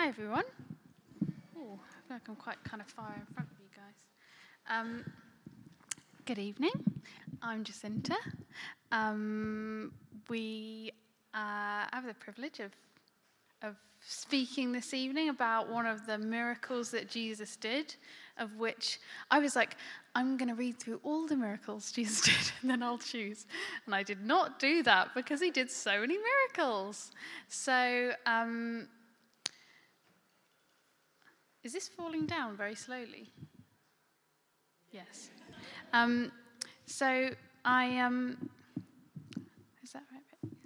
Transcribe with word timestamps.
Hi, 0.00 0.08
everyone. 0.08 0.44
Oh, 1.58 1.78
I 1.78 2.08
feel 2.08 2.16
like 2.16 2.26
I'm 2.26 2.34
quite 2.34 2.64
kind 2.64 2.80
of 2.80 2.88
far 2.88 3.14
in 3.14 3.34
front 3.34 3.50
of 3.50 3.58
you 3.60 3.68
guys. 3.76 4.74
Um, 4.74 5.04
good 6.24 6.38
evening. 6.38 6.70
I'm 7.42 7.64
Jecinta. 7.64 8.16
Um, 8.92 9.92
we 10.30 10.90
uh, 11.34 11.84
have 11.92 12.06
the 12.06 12.14
privilege 12.14 12.60
of, 12.60 12.72
of 13.60 13.76
speaking 14.00 14.72
this 14.72 14.94
evening 14.94 15.28
about 15.28 15.68
one 15.68 15.84
of 15.84 16.06
the 16.06 16.16
miracles 16.16 16.90
that 16.92 17.10
Jesus 17.10 17.56
did, 17.56 17.94
of 18.38 18.56
which 18.56 19.00
I 19.30 19.38
was 19.38 19.54
like, 19.54 19.76
I'm 20.14 20.38
going 20.38 20.48
to 20.48 20.54
read 20.54 20.78
through 20.78 21.00
all 21.02 21.26
the 21.26 21.36
miracles 21.36 21.92
Jesus 21.92 22.20
did, 22.22 22.52
and 22.62 22.70
then 22.70 22.82
I'll 22.82 22.96
choose. 22.96 23.44
And 23.84 23.94
I 23.94 24.02
did 24.02 24.24
not 24.24 24.58
do 24.58 24.82
that 24.82 25.14
because 25.14 25.42
he 25.42 25.50
did 25.50 25.70
so 25.70 26.00
many 26.00 26.16
miracles. 26.16 27.10
So, 27.48 28.12
um, 28.24 28.88
is 31.62 31.72
this 31.72 31.88
falling 31.88 32.26
down 32.26 32.56
very 32.56 32.74
slowly? 32.74 33.30
Yes. 34.92 35.30
Um, 35.92 36.32
so 36.86 37.30
I 37.64 37.98
um, 37.98 38.48
is 39.82 39.92
that 39.92 40.02
right? 40.12 40.22
Thank 40.42 40.56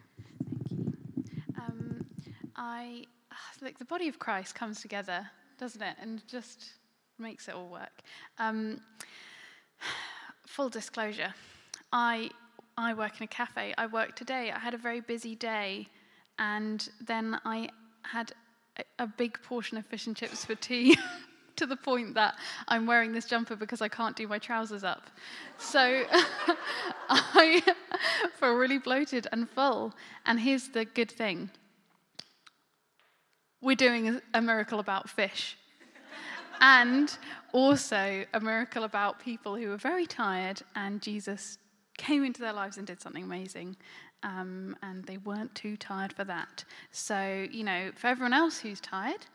you. 0.70 0.92
Um, 1.58 2.06
I 2.56 3.04
like 3.64 3.78
the 3.78 3.84
body 3.84 4.08
of 4.08 4.18
Christ 4.18 4.54
comes 4.54 4.80
together, 4.80 5.28
doesn't 5.58 5.82
it, 5.82 5.96
and 6.00 6.22
just 6.28 6.74
makes 7.18 7.48
it 7.48 7.54
all 7.54 7.68
work. 7.68 8.02
Um, 8.38 8.80
full 10.46 10.68
disclosure, 10.68 11.34
I 11.92 12.30
I 12.76 12.94
work 12.94 13.18
in 13.18 13.24
a 13.24 13.28
cafe. 13.28 13.74
I 13.78 13.86
work 13.86 14.14
today. 14.14 14.52
I 14.54 14.58
had 14.58 14.74
a 14.74 14.78
very 14.78 15.00
busy 15.00 15.34
day, 15.34 15.88
and 16.38 16.88
then 17.00 17.40
I 17.44 17.68
had 18.02 18.32
a 18.98 19.06
big 19.06 19.40
portion 19.42 19.78
of 19.78 19.86
fish 19.86 20.06
and 20.06 20.16
chips 20.16 20.44
for 20.44 20.54
tea 20.54 20.96
to 21.56 21.66
the 21.66 21.76
point 21.76 22.14
that 22.14 22.36
I'm 22.68 22.86
wearing 22.86 23.12
this 23.12 23.26
jumper 23.26 23.56
because 23.56 23.80
I 23.80 23.88
can't 23.88 24.16
do 24.16 24.26
my 24.26 24.38
trousers 24.38 24.84
up. 24.84 25.10
So 25.58 26.04
I 27.08 27.62
feel 28.40 28.54
really 28.54 28.78
bloated 28.78 29.28
and 29.32 29.48
full. 29.48 29.94
And 30.26 30.40
here's 30.40 30.68
the 30.68 30.84
good 30.84 31.10
thing 31.10 31.50
we're 33.60 33.76
doing 33.76 34.20
a 34.34 34.42
miracle 34.42 34.78
about 34.78 35.08
fish. 35.08 35.56
and 36.60 37.16
also 37.52 38.24
a 38.34 38.40
miracle 38.40 38.84
about 38.84 39.18
people 39.18 39.56
who 39.56 39.68
were 39.68 39.78
very 39.78 40.06
tired, 40.06 40.60
and 40.76 41.00
Jesus 41.00 41.58
came 41.96 42.24
into 42.24 42.42
their 42.42 42.52
lives 42.52 42.76
and 42.76 42.86
did 42.86 43.00
something 43.00 43.22
amazing 43.22 43.76
um, 44.24 44.74
and 44.82 45.04
they 45.04 45.18
weren't 45.18 45.54
too 45.54 45.76
tired 45.76 46.12
for 46.12 46.24
that. 46.24 46.64
So, 46.90 47.46
you 47.50 47.62
know, 47.62 47.90
for 47.94 48.08
everyone 48.08 48.32
else 48.32 48.58
who's 48.58 48.80
tired, 48.80 49.26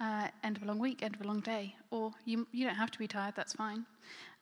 uh, 0.00 0.28
end 0.44 0.56
of 0.56 0.62
a 0.62 0.66
long 0.66 0.78
week, 0.78 1.02
end 1.02 1.16
of 1.16 1.20
a 1.20 1.24
long 1.24 1.40
day, 1.40 1.74
or 1.90 2.12
you, 2.24 2.46
you 2.52 2.64
don't 2.64 2.76
have 2.76 2.92
to 2.92 2.98
be 2.98 3.08
tired, 3.08 3.34
that's 3.36 3.52
fine. 3.52 3.84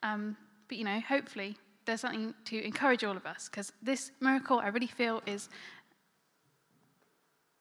Um, 0.02 0.36
but, 0.68 0.76
you 0.76 0.84
know, 0.84 1.00
hopefully 1.00 1.56
there's 1.86 2.02
something 2.02 2.34
to 2.44 2.62
encourage 2.62 3.04
all 3.04 3.16
of 3.16 3.24
us 3.24 3.48
because 3.48 3.72
this 3.82 4.12
miracle 4.20 4.58
I 4.58 4.68
really 4.68 4.86
feel 4.86 5.22
is 5.26 5.48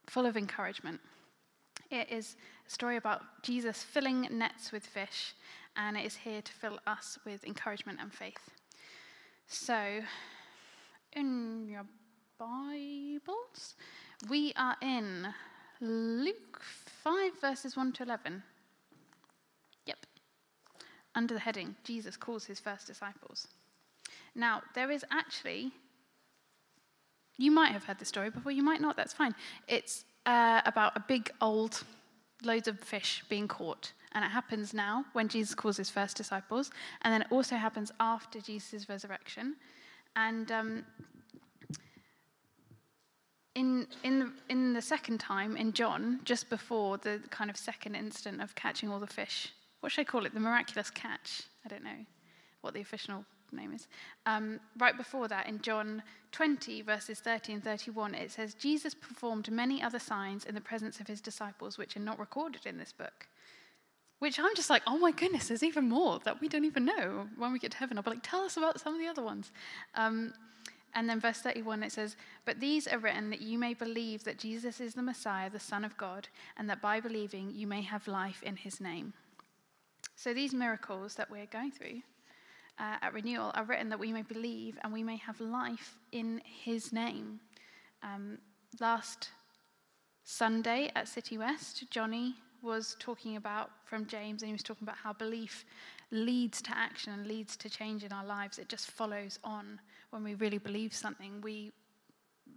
full 0.07 0.25
of 0.25 0.35
encouragement. 0.35 0.99
It 1.89 2.11
is 2.11 2.35
a 2.67 2.69
story 2.69 2.97
about 2.97 3.21
Jesus 3.43 3.81
filling 3.81 4.27
nets 4.31 4.71
with 4.73 4.85
fish, 4.85 5.33
and 5.77 5.95
it 5.95 6.05
is 6.05 6.15
here 6.15 6.41
to 6.41 6.51
fill 6.51 6.79
us 6.85 7.17
with 7.25 7.45
encouragement 7.45 7.99
and 8.01 8.11
faith. 8.11 8.49
So, 9.47 10.01
in 11.13 11.67
your 11.69 11.85
Bibles. 12.37 13.75
We 14.29 14.51
are 14.57 14.75
in 14.81 15.27
Luke 15.79 16.61
5, 16.61 17.39
verses 17.39 17.77
1 17.77 17.93
to 17.93 18.03
11. 18.03 18.43
Yep. 19.85 20.05
Under 21.13 21.33
the 21.33 21.39
heading, 21.39 21.75
Jesus 21.85 22.17
calls 22.17 22.43
his 22.43 22.59
first 22.59 22.87
disciples. 22.87 23.47
Now, 24.35 24.63
there 24.73 24.91
is 24.91 25.05
actually, 25.11 25.71
you 27.37 27.51
might 27.51 27.71
have 27.71 27.85
heard 27.85 27.99
the 27.99 28.05
story 28.05 28.29
before, 28.29 28.51
you 28.51 28.63
might 28.63 28.81
not, 28.81 28.97
that's 28.97 29.13
fine. 29.13 29.33
It's 29.69 30.03
uh, 30.25 30.61
about 30.65 30.97
a 30.97 31.03
big 31.07 31.31
old, 31.39 31.83
loads 32.43 32.67
of 32.67 32.79
fish 32.79 33.23
being 33.29 33.47
caught. 33.47 33.93
And 34.11 34.25
it 34.25 34.31
happens 34.31 34.73
now 34.73 35.05
when 35.13 35.29
Jesus 35.29 35.55
calls 35.55 35.77
his 35.77 35.89
first 35.89 36.17
disciples. 36.17 36.71
And 37.01 37.13
then 37.13 37.21
it 37.21 37.27
also 37.31 37.55
happens 37.55 37.93
after 38.01 38.41
Jesus' 38.41 38.89
resurrection. 38.89 39.55
And 40.17 40.51
um, 40.51 40.85
in, 43.55 43.87
in, 44.03 44.33
in 44.49 44.73
the 44.73 44.81
second 44.81 45.19
time, 45.19 45.55
in 45.55 45.71
John, 45.71 46.19
just 46.25 46.49
before 46.49 46.97
the 46.97 47.21
kind 47.29 47.49
of 47.49 47.57
second 47.57 47.95
instant 47.95 48.41
of 48.41 48.53
catching 48.53 48.89
all 48.89 48.99
the 48.99 49.07
fish, 49.07 49.53
what 49.79 49.91
should 49.91 50.01
I 50.01 50.05
call 50.05 50.25
it? 50.25 50.33
The 50.33 50.39
miraculous 50.39 50.89
catch? 50.89 51.43
I 51.65 51.69
don't 51.69 51.83
know 51.83 52.05
what 52.61 52.73
the 52.73 52.81
official 52.81 53.23
name 53.53 53.73
is. 53.73 53.87
Um, 54.25 54.59
right 54.77 54.97
before 54.97 55.27
that, 55.29 55.47
in 55.47 55.61
John 55.61 56.03
20, 56.33 56.81
verses 56.81 57.19
30 57.19 57.53
and 57.53 57.63
31, 57.63 58.15
it 58.15 58.31
says, 58.31 58.53
Jesus 58.55 58.93
performed 58.93 59.49
many 59.49 59.81
other 59.81 59.99
signs 59.99 60.45
in 60.45 60.53
the 60.53 60.61
presence 60.61 60.99
of 60.99 61.07
his 61.07 61.21
disciples, 61.21 61.77
which 61.77 61.95
are 61.95 62.01
not 62.01 62.19
recorded 62.19 62.65
in 62.65 62.77
this 62.77 62.91
book. 62.91 63.27
Which 64.19 64.39
I'm 64.39 64.55
just 64.55 64.69
like, 64.69 64.81
oh 64.87 64.97
my 64.97 65.11
goodness, 65.11 65.47
there's 65.47 65.63
even 65.63 65.87
more 65.87 66.19
that 66.25 66.41
we 66.41 66.47
don't 66.49 66.65
even 66.65 66.85
know. 66.85 67.27
When 67.37 67.53
we 67.53 67.59
get 67.59 67.71
to 67.71 67.77
heaven, 67.77 67.97
I'll 67.97 68.03
be 68.03 68.11
like, 68.11 68.23
tell 68.23 68.41
us 68.41 68.57
about 68.57 68.79
some 68.79 68.93
of 68.93 68.99
the 68.99 69.07
other 69.07 69.21
ones. 69.21 69.51
Um, 69.93 70.33
and 70.95 71.09
then 71.09 71.19
verse 71.19 71.39
31, 71.39 71.83
it 71.83 71.91
says, 71.91 72.15
But 72.45 72.61
these 72.61 72.87
are 72.87 72.97
written 72.97 73.29
that 73.29 73.41
you 73.41 73.59
may 73.59 73.73
believe 73.73 74.23
that 74.23 74.39
Jesus 74.39 74.79
is 74.79 74.93
the 74.93 75.01
Messiah, 75.01 75.49
the 75.49 75.59
Son 75.59 75.83
of 75.83 75.97
God, 75.97 76.29
and 76.57 76.69
that 76.69 76.81
by 76.81 77.01
believing 77.01 77.51
you 77.53 77.67
may 77.67 77.81
have 77.81 78.07
life 78.07 78.41
in 78.43 78.55
his 78.55 78.79
name. 78.79 79.13
So 80.15 80.33
these 80.33 80.53
miracles 80.53 81.15
that 81.15 81.29
we're 81.29 81.47
going 81.47 81.71
through 81.71 82.01
uh, 82.79 82.95
at 83.01 83.13
Renewal 83.13 83.51
are 83.55 83.65
written 83.65 83.89
that 83.89 83.99
we 83.99 84.13
may 84.13 84.21
believe 84.21 84.77
and 84.83 84.93
we 84.93 85.03
may 85.03 85.17
have 85.17 85.39
life 85.41 85.97
in 86.13 86.41
his 86.45 86.93
name. 86.93 87.41
Um, 88.01 88.37
last 88.79 89.29
Sunday 90.23 90.89
at 90.95 91.09
City 91.09 91.37
West, 91.37 91.83
Johnny 91.91 92.35
was 92.61 92.95
talking 92.99 93.35
about 93.35 93.69
from 93.83 94.05
James, 94.07 94.41
and 94.41 94.47
he 94.47 94.53
was 94.53 94.63
talking 94.63 94.87
about 94.87 94.97
how 94.97 95.13
belief 95.13 95.65
leads 96.11 96.61
to 96.61 96.75
action 96.75 97.13
and 97.13 97.27
leads 97.27 97.55
to 97.57 97.69
change 97.69 98.03
in 98.03 98.11
our 98.11 98.25
lives. 98.25 98.57
It 98.57 98.69
just 98.69 98.91
follows 98.91 99.39
on 99.43 99.79
when 100.15 100.23
we 100.23 100.33
really 100.35 100.57
believe 100.57 100.93
something. 100.93 101.41
We 101.41 101.73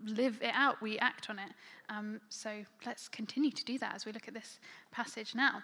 live 0.04 0.38
it 0.40 0.52
out, 0.54 0.80
we 0.80 0.96
act 1.00 1.28
on 1.28 1.40
it. 1.40 1.50
Um, 1.88 2.20
so 2.28 2.62
let's 2.86 3.08
continue 3.08 3.50
to 3.50 3.64
do 3.64 3.78
that 3.78 3.96
as 3.96 4.06
we 4.06 4.12
look 4.12 4.28
at 4.28 4.34
this 4.34 4.60
passage 4.92 5.34
now. 5.34 5.60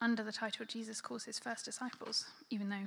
Under 0.00 0.22
the 0.22 0.30
title, 0.30 0.64
Jesus 0.64 1.00
calls 1.00 1.24
his 1.24 1.40
first 1.40 1.64
disciples, 1.64 2.26
even 2.50 2.68
though, 2.68 2.86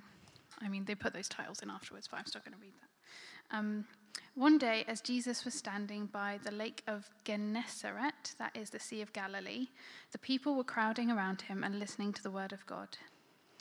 I 0.61 0.69
mean, 0.69 0.85
they 0.85 0.95
put 0.95 1.13
those 1.13 1.27
titles 1.27 1.61
in 1.61 1.69
afterwards, 1.69 2.07
but 2.09 2.19
I'm 2.19 2.25
still 2.25 2.41
going 2.45 2.55
to 2.55 2.61
read 2.61 2.73
that. 2.79 3.57
Um, 3.57 3.85
one 4.35 4.57
day, 4.57 4.85
as 4.87 5.01
Jesus 5.01 5.43
was 5.43 5.55
standing 5.55 6.05
by 6.05 6.39
the 6.45 6.51
lake 6.51 6.83
of 6.87 7.09
Gennesaret, 7.25 8.35
that 8.37 8.55
is 8.55 8.69
the 8.69 8.79
Sea 8.79 9.01
of 9.01 9.11
Galilee, 9.11 9.67
the 10.13 10.19
people 10.19 10.55
were 10.55 10.63
crowding 10.63 11.11
around 11.11 11.41
him 11.41 11.65
and 11.65 11.79
listening 11.79 12.13
to 12.13 12.23
the 12.23 12.31
word 12.31 12.53
of 12.53 12.65
God. 12.65 12.89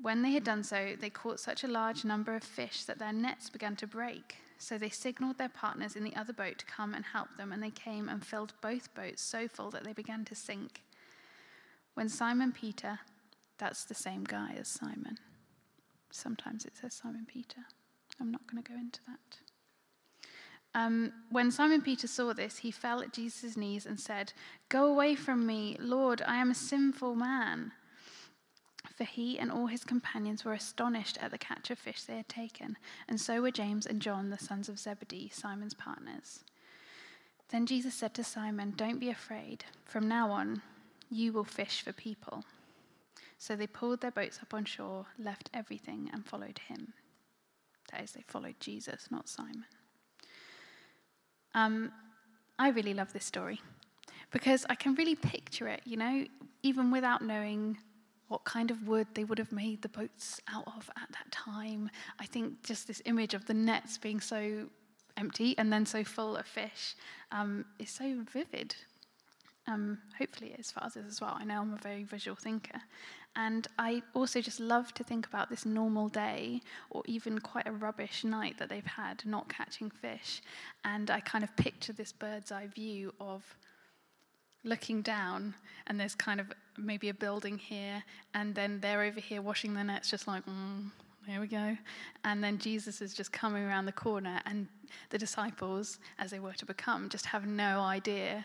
When 0.00 0.22
they 0.22 0.32
had 0.32 0.44
done 0.44 0.64
so, 0.64 0.96
they 1.00 1.10
caught 1.10 1.40
such 1.40 1.62
a 1.62 1.68
large 1.68 2.04
number 2.04 2.34
of 2.34 2.42
fish 2.42 2.84
that 2.84 2.98
their 2.98 3.12
nets 3.12 3.50
began 3.50 3.76
to 3.76 3.86
break. 3.86 4.36
So 4.58 4.78
they 4.78 4.90
signaled 4.90 5.38
their 5.38 5.48
partners 5.48 5.96
in 5.96 6.04
the 6.04 6.14
other 6.16 6.32
boat 6.32 6.58
to 6.58 6.64
come 6.66 6.94
and 6.94 7.04
help 7.04 7.36
them, 7.36 7.52
and 7.52 7.62
they 7.62 7.70
came 7.70 8.08
and 8.08 8.24
filled 8.24 8.52
both 8.60 8.94
boats 8.94 9.22
so 9.22 9.48
full 9.48 9.70
that 9.70 9.84
they 9.84 9.92
began 9.92 10.24
to 10.26 10.34
sink. 10.34 10.82
When 11.94 12.08
Simon 12.08 12.52
Peter, 12.52 13.00
that's 13.58 13.84
the 13.84 13.94
same 13.94 14.24
guy 14.24 14.54
as 14.58 14.68
Simon. 14.68 15.18
Sometimes 16.10 16.64
it 16.64 16.76
says 16.76 16.94
Simon 16.94 17.26
Peter. 17.26 17.60
I'm 18.20 18.30
not 18.30 18.46
going 18.46 18.62
to 18.62 18.70
go 18.70 18.78
into 18.78 19.00
that. 19.06 19.38
Um, 20.74 21.12
when 21.30 21.50
Simon 21.50 21.82
Peter 21.82 22.06
saw 22.06 22.32
this, 22.32 22.58
he 22.58 22.70
fell 22.70 23.02
at 23.02 23.12
Jesus' 23.12 23.56
knees 23.56 23.84
and 23.84 24.00
said, 24.00 24.32
Go 24.68 24.86
away 24.86 25.14
from 25.14 25.46
me, 25.46 25.76
Lord, 25.78 26.22
I 26.26 26.36
am 26.36 26.50
a 26.50 26.54
sinful 26.54 27.14
man. 27.14 27.72
For 28.96 29.04
he 29.04 29.38
and 29.38 29.50
all 29.50 29.66
his 29.66 29.84
companions 29.84 30.44
were 30.44 30.52
astonished 30.52 31.18
at 31.20 31.30
the 31.30 31.38
catch 31.38 31.70
of 31.70 31.78
fish 31.78 32.02
they 32.02 32.16
had 32.16 32.28
taken, 32.28 32.76
and 33.08 33.20
so 33.20 33.40
were 33.40 33.50
James 33.50 33.86
and 33.86 34.02
John, 34.02 34.30
the 34.30 34.38
sons 34.38 34.68
of 34.68 34.78
Zebedee, 34.78 35.30
Simon's 35.32 35.74
partners. 35.74 36.44
Then 37.48 37.66
Jesus 37.66 37.94
said 37.94 38.14
to 38.14 38.24
Simon, 38.24 38.74
Don't 38.76 38.98
be 38.98 39.10
afraid. 39.10 39.64
From 39.84 40.08
now 40.08 40.30
on, 40.30 40.62
you 41.10 41.32
will 41.32 41.44
fish 41.44 41.82
for 41.82 41.92
people. 41.92 42.44
So 43.38 43.56
they 43.56 43.66
pulled 43.66 44.00
their 44.00 44.10
boats 44.10 44.38
up 44.40 44.54
on 44.54 44.64
shore, 44.64 45.06
left 45.18 45.50
everything, 45.52 46.08
and 46.12 46.24
followed 46.24 46.60
him. 46.68 46.94
That 47.90 48.02
is, 48.02 48.12
they 48.12 48.24
followed 48.26 48.54
Jesus, 48.60 49.08
not 49.10 49.28
Simon. 49.28 49.64
Um, 51.54 51.92
I 52.58 52.68
really 52.68 52.94
love 52.94 53.12
this 53.12 53.24
story 53.24 53.60
because 54.30 54.64
I 54.70 54.74
can 54.74 54.94
really 54.94 55.14
picture 55.14 55.68
it, 55.68 55.82
you 55.84 55.96
know, 55.96 56.24
even 56.62 56.90
without 56.90 57.22
knowing 57.22 57.78
what 58.32 58.44
kind 58.44 58.70
of 58.70 58.88
wood 58.88 59.06
they 59.12 59.24
would 59.24 59.36
have 59.36 59.52
made 59.52 59.82
the 59.82 59.90
boats 59.90 60.40
out 60.50 60.66
of 60.66 60.88
at 60.96 61.10
that 61.10 61.30
time. 61.30 61.90
I 62.18 62.24
think 62.24 62.62
just 62.64 62.86
this 62.86 63.02
image 63.04 63.34
of 63.34 63.44
the 63.44 63.52
nets 63.52 63.98
being 63.98 64.20
so 64.20 64.68
empty 65.18 65.54
and 65.58 65.70
then 65.70 65.84
so 65.84 66.02
full 66.02 66.36
of 66.36 66.46
fish 66.46 66.94
um, 67.30 67.66
is 67.78 67.90
so 67.90 68.24
vivid. 68.32 68.74
Um, 69.68 69.98
hopefully, 70.18 70.56
is 70.58 70.72
for 70.72 70.82
others 70.82 71.04
as 71.06 71.20
well. 71.20 71.36
I 71.38 71.44
know 71.44 71.60
I'm 71.60 71.74
a 71.74 71.76
very 71.76 72.04
visual 72.04 72.34
thinker. 72.34 72.80
And 73.36 73.68
I 73.78 74.02
also 74.14 74.40
just 74.40 74.60
love 74.60 74.94
to 74.94 75.04
think 75.04 75.26
about 75.26 75.50
this 75.50 75.66
normal 75.66 76.08
day 76.08 76.62
or 76.88 77.02
even 77.04 77.38
quite 77.38 77.68
a 77.68 77.72
rubbish 77.72 78.24
night 78.24 78.56
that 78.58 78.70
they've 78.70 78.84
had 78.84 79.26
not 79.26 79.50
catching 79.50 79.90
fish. 79.90 80.40
And 80.86 81.10
I 81.10 81.20
kind 81.20 81.44
of 81.44 81.54
picture 81.56 81.92
this 81.92 82.12
bird's 82.12 82.50
eye 82.50 82.68
view 82.74 83.12
of 83.20 83.42
looking 84.64 85.02
down, 85.02 85.54
and 85.86 86.00
there's 86.00 86.14
kind 86.14 86.40
of 86.40 86.50
maybe 86.76 87.08
a 87.08 87.14
building 87.14 87.58
here, 87.58 88.02
and 88.34 88.54
then 88.54 88.80
they're 88.80 89.02
over 89.02 89.20
here 89.20 89.42
washing 89.42 89.74
their 89.74 89.84
nets, 89.84 90.10
just 90.10 90.26
like, 90.26 90.44
mm, 90.46 90.90
there 91.26 91.40
we 91.40 91.46
go. 91.46 91.76
And 92.24 92.42
then 92.42 92.58
Jesus 92.58 93.00
is 93.00 93.14
just 93.14 93.32
coming 93.32 93.62
around 93.62 93.86
the 93.86 93.92
corner, 93.92 94.40
and 94.46 94.66
the 95.10 95.18
disciples, 95.18 95.98
as 96.18 96.30
they 96.30 96.40
were 96.40 96.52
to 96.54 96.66
become, 96.66 97.08
just 97.08 97.26
have 97.26 97.46
no 97.46 97.80
idea 97.80 98.44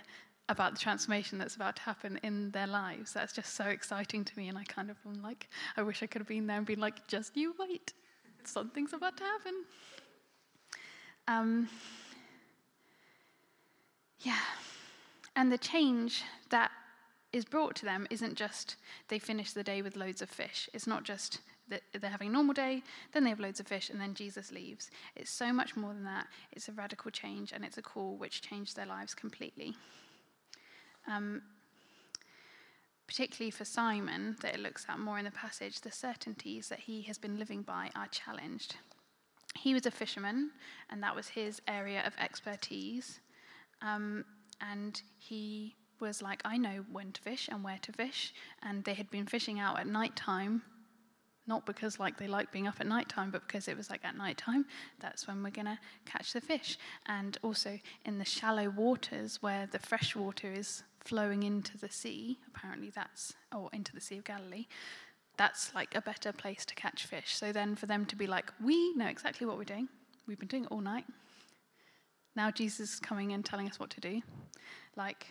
about 0.50 0.74
the 0.74 0.80
transformation 0.80 1.38
that's 1.38 1.56
about 1.56 1.76
to 1.76 1.82
happen 1.82 2.20
in 2.24 2.52
their 2.52 2.68
lives. 2.68 3.14
That's 3.14 3.34
just 3.34 3.56
so 3.56 3.66
exciting 3.66 4.24
to 4.24 4.38
me, 4.38 4.48
and 4.48 4.58
I 4.58 4.64
kind 4.64 4.90
of 4.90 4.98
am 5.06 5.22
like, 5.22 5.50
I 5.76 5.82
wish 5.82 6.04
I 6.04 6.06
could 6.08 6.22
have 6.22 6.28
been 6.28 6.48
there 6.48 6.58
and 6.58 6.66
been 6.66 6.80
like, 6.80 7.06
just 7.08 7.36
you 7.36 7.54
wait, 7.60 7.94
something's 8.44 8.94
about 8.94 9.18
to 9.18 9.24
happen. 9.24 9.64
Um, 11.28 11.70
yeah. 14.22 14.40
And 15.36 15.52
the 15.52 15.58
change 15.58 16.24
that 16.50 16.72
is 17.38 17.46
brought 17.46 17.76
to 17.78 17.86
them 17.86 18.08
isn't 18.10 18.36
just 18.36 18.76
they 19.08 19.20
finish 19.20 19.54
the 19.54 19.64
day 19.64 19.82
with 19.82 19.96
loads 19.96 20.22
of 20.22 20.30
fish. 20.30 20.70
It's 20.74 20.88
not 20.88 21.04
just 21.04 21.40
that 21.70 21.82
they're 22.00 22.10
having 22.10 22.30
a 22.30 22.32
normal 22.32 22.54
day, 22.54 22.82
then 23.14 23.24
they 23.24 23.30
have 23.30 23.40
loads 23.40 23.60
of 23.60 23.68
fish, 23.68 23.90
and 23.90 24.00
then 24.00 24.14
Jesus 24.14 24.52
leaves. 24.52 24.90
It's 25.16 25.32
so 25.32 25.52
much 25.52 25.76
more 25.76 25.94
than 25.94 26.06
that. 26.06 26.28
It's 26.52 26.70
a 26.70 26.74
radical 26.74 27.12
change, 27.12 27.52
and 27.52 27.64
it's 27.66 27.78
a 27.78 27.82
call 27.82 28.16
which 28.16 28.42
changed 28.42 28.76
their 28.76 28.86
lives 28.86 29.14
completely. 29.14 29.76
Um, 31.08 31.42
particularly 33.06 33.52
for 33.52 33.66
Simon, 33.66 34.36
that 34.42 34.56
it 34.56 34.60
looks 34.60 34.86
at 34.90 35.00
more 35.00 35.20
in 35.20 35.26
the 35.26 35.32
passage, 35.32 35.82
the 35.82 35.92
certainties 35.92 36.70
that 36.70 36.80
he 36.80 37.02
has 37.04 37.18
been 37.18 37.40
living 37.40 37.62
by 37.62 37.90
are 37.96 38.08
challenged. 38.08 38.76
He 39.56 39.74
was 39.74 39.86
a 39.86 39.92
fisherman, 39.92 40.52
and 40.90 41.02
that 41.04 41.16
was 41.16 41.28
his 41.30 41.62
area 41.68 42.04
of 42.06 42.14
expertise. 42.20 43.20
Um, 43.82 44.26
and 44.62 45.02
he 45.20 45.76
was 46.00 46.22
like, 46.22 46.42
I 46.46 46.58
know 46.58 46.86
when 46.92 47.12
to 47.14 47.22
fish 47.22 47.50
and 47.52 47.64
where 47.64 47.80
to 47.82 47.92
fish. 47.92 48.34
And 48.64 48.84
they 48.84 48.94
had 48.94 49.10
been 49.10 49.26
fishing 49.26 49.60
out 49.60 49.80
at 49.80 49.88
night 49.88 50.16
time 50.16 50.62
not 51.48 51.66
because 51.66 52.00
like 52.00 52.18
they 52.18 52.28
like 52.28 52.52
being 52.52 52.68
up 52.68 52.76
at 52.80 52.88
night 52.88 53.08
time, 53.08 53.32
but 53.32 53.48
because 53.48 53.68
it 53.68 53.78
was 53.78 53.90
like 53.90 54.04
at 54.04 54.18
night 54.18 54.38
time, 54.38 54.66
that's 55.00 55.28
when 55.28 55.42
we're 55.42 55.50
to 55.50 55.80
catch 56.06 56.34
the 56.34 56.42
fish. 56.42 56.78
And 57.08 57.38
also 57.42 57.80
in 58.06 58.20
the 58.20 58.26
shallow 58.26 58.70
waters 58.70 59.42
where 59.42 59.68
the 59.72 59.80
fresh 59.80 60.16
water 60.16 60.52
is 60.52 60.84
flowing 61.00 61.44
into 61.44 61.78
the 61.78 61.90
sea, 61.90 62.38
apparently 62.54 62.92
that's, 62.94 63.34
or 63.56 63.70
into 63.72 63.94
the 63.94 64.02
Sea 64.02 64.18
of 64.18 64.26
Galilee, 64.26 64.68
that's 65.38 65.74
like 65.74 65.96
a 65.96 66.02
better 66.02 66.34
place 66.34 66.66
to 66.66 66.76
catch 66.76 67.06
fish. 67.06 67.36
So 67.36 67.54
then 67.54 67.76
for 67.76 67.86
them 67.86 68.06
to 68.08 68.16
be 68.16 68.28
like, 68.28 68.52
we 68.62 68.94
know 68.96 69.08
exactly 69.08 69.48
what 69.48 69.58
we're 69.58 69.64
doing, 69.64 69.88
we've 70.28 70.40
been 70.40 70.50
doing 70.50 70.66
it 70.66 70.72
all 70.72 70.82
night. 70.82 71.06
Now 72.36 72.52
Jesus 72.52 72.96
is 72.96 73.00
coming 73.00 73.32
and 73.32 73.46
telling 73.46 73.70
us 73.70 73.80
what 73.80 73.90
to 73.92 74.02
do. 74.02 74.22
Like, 74.96 75.28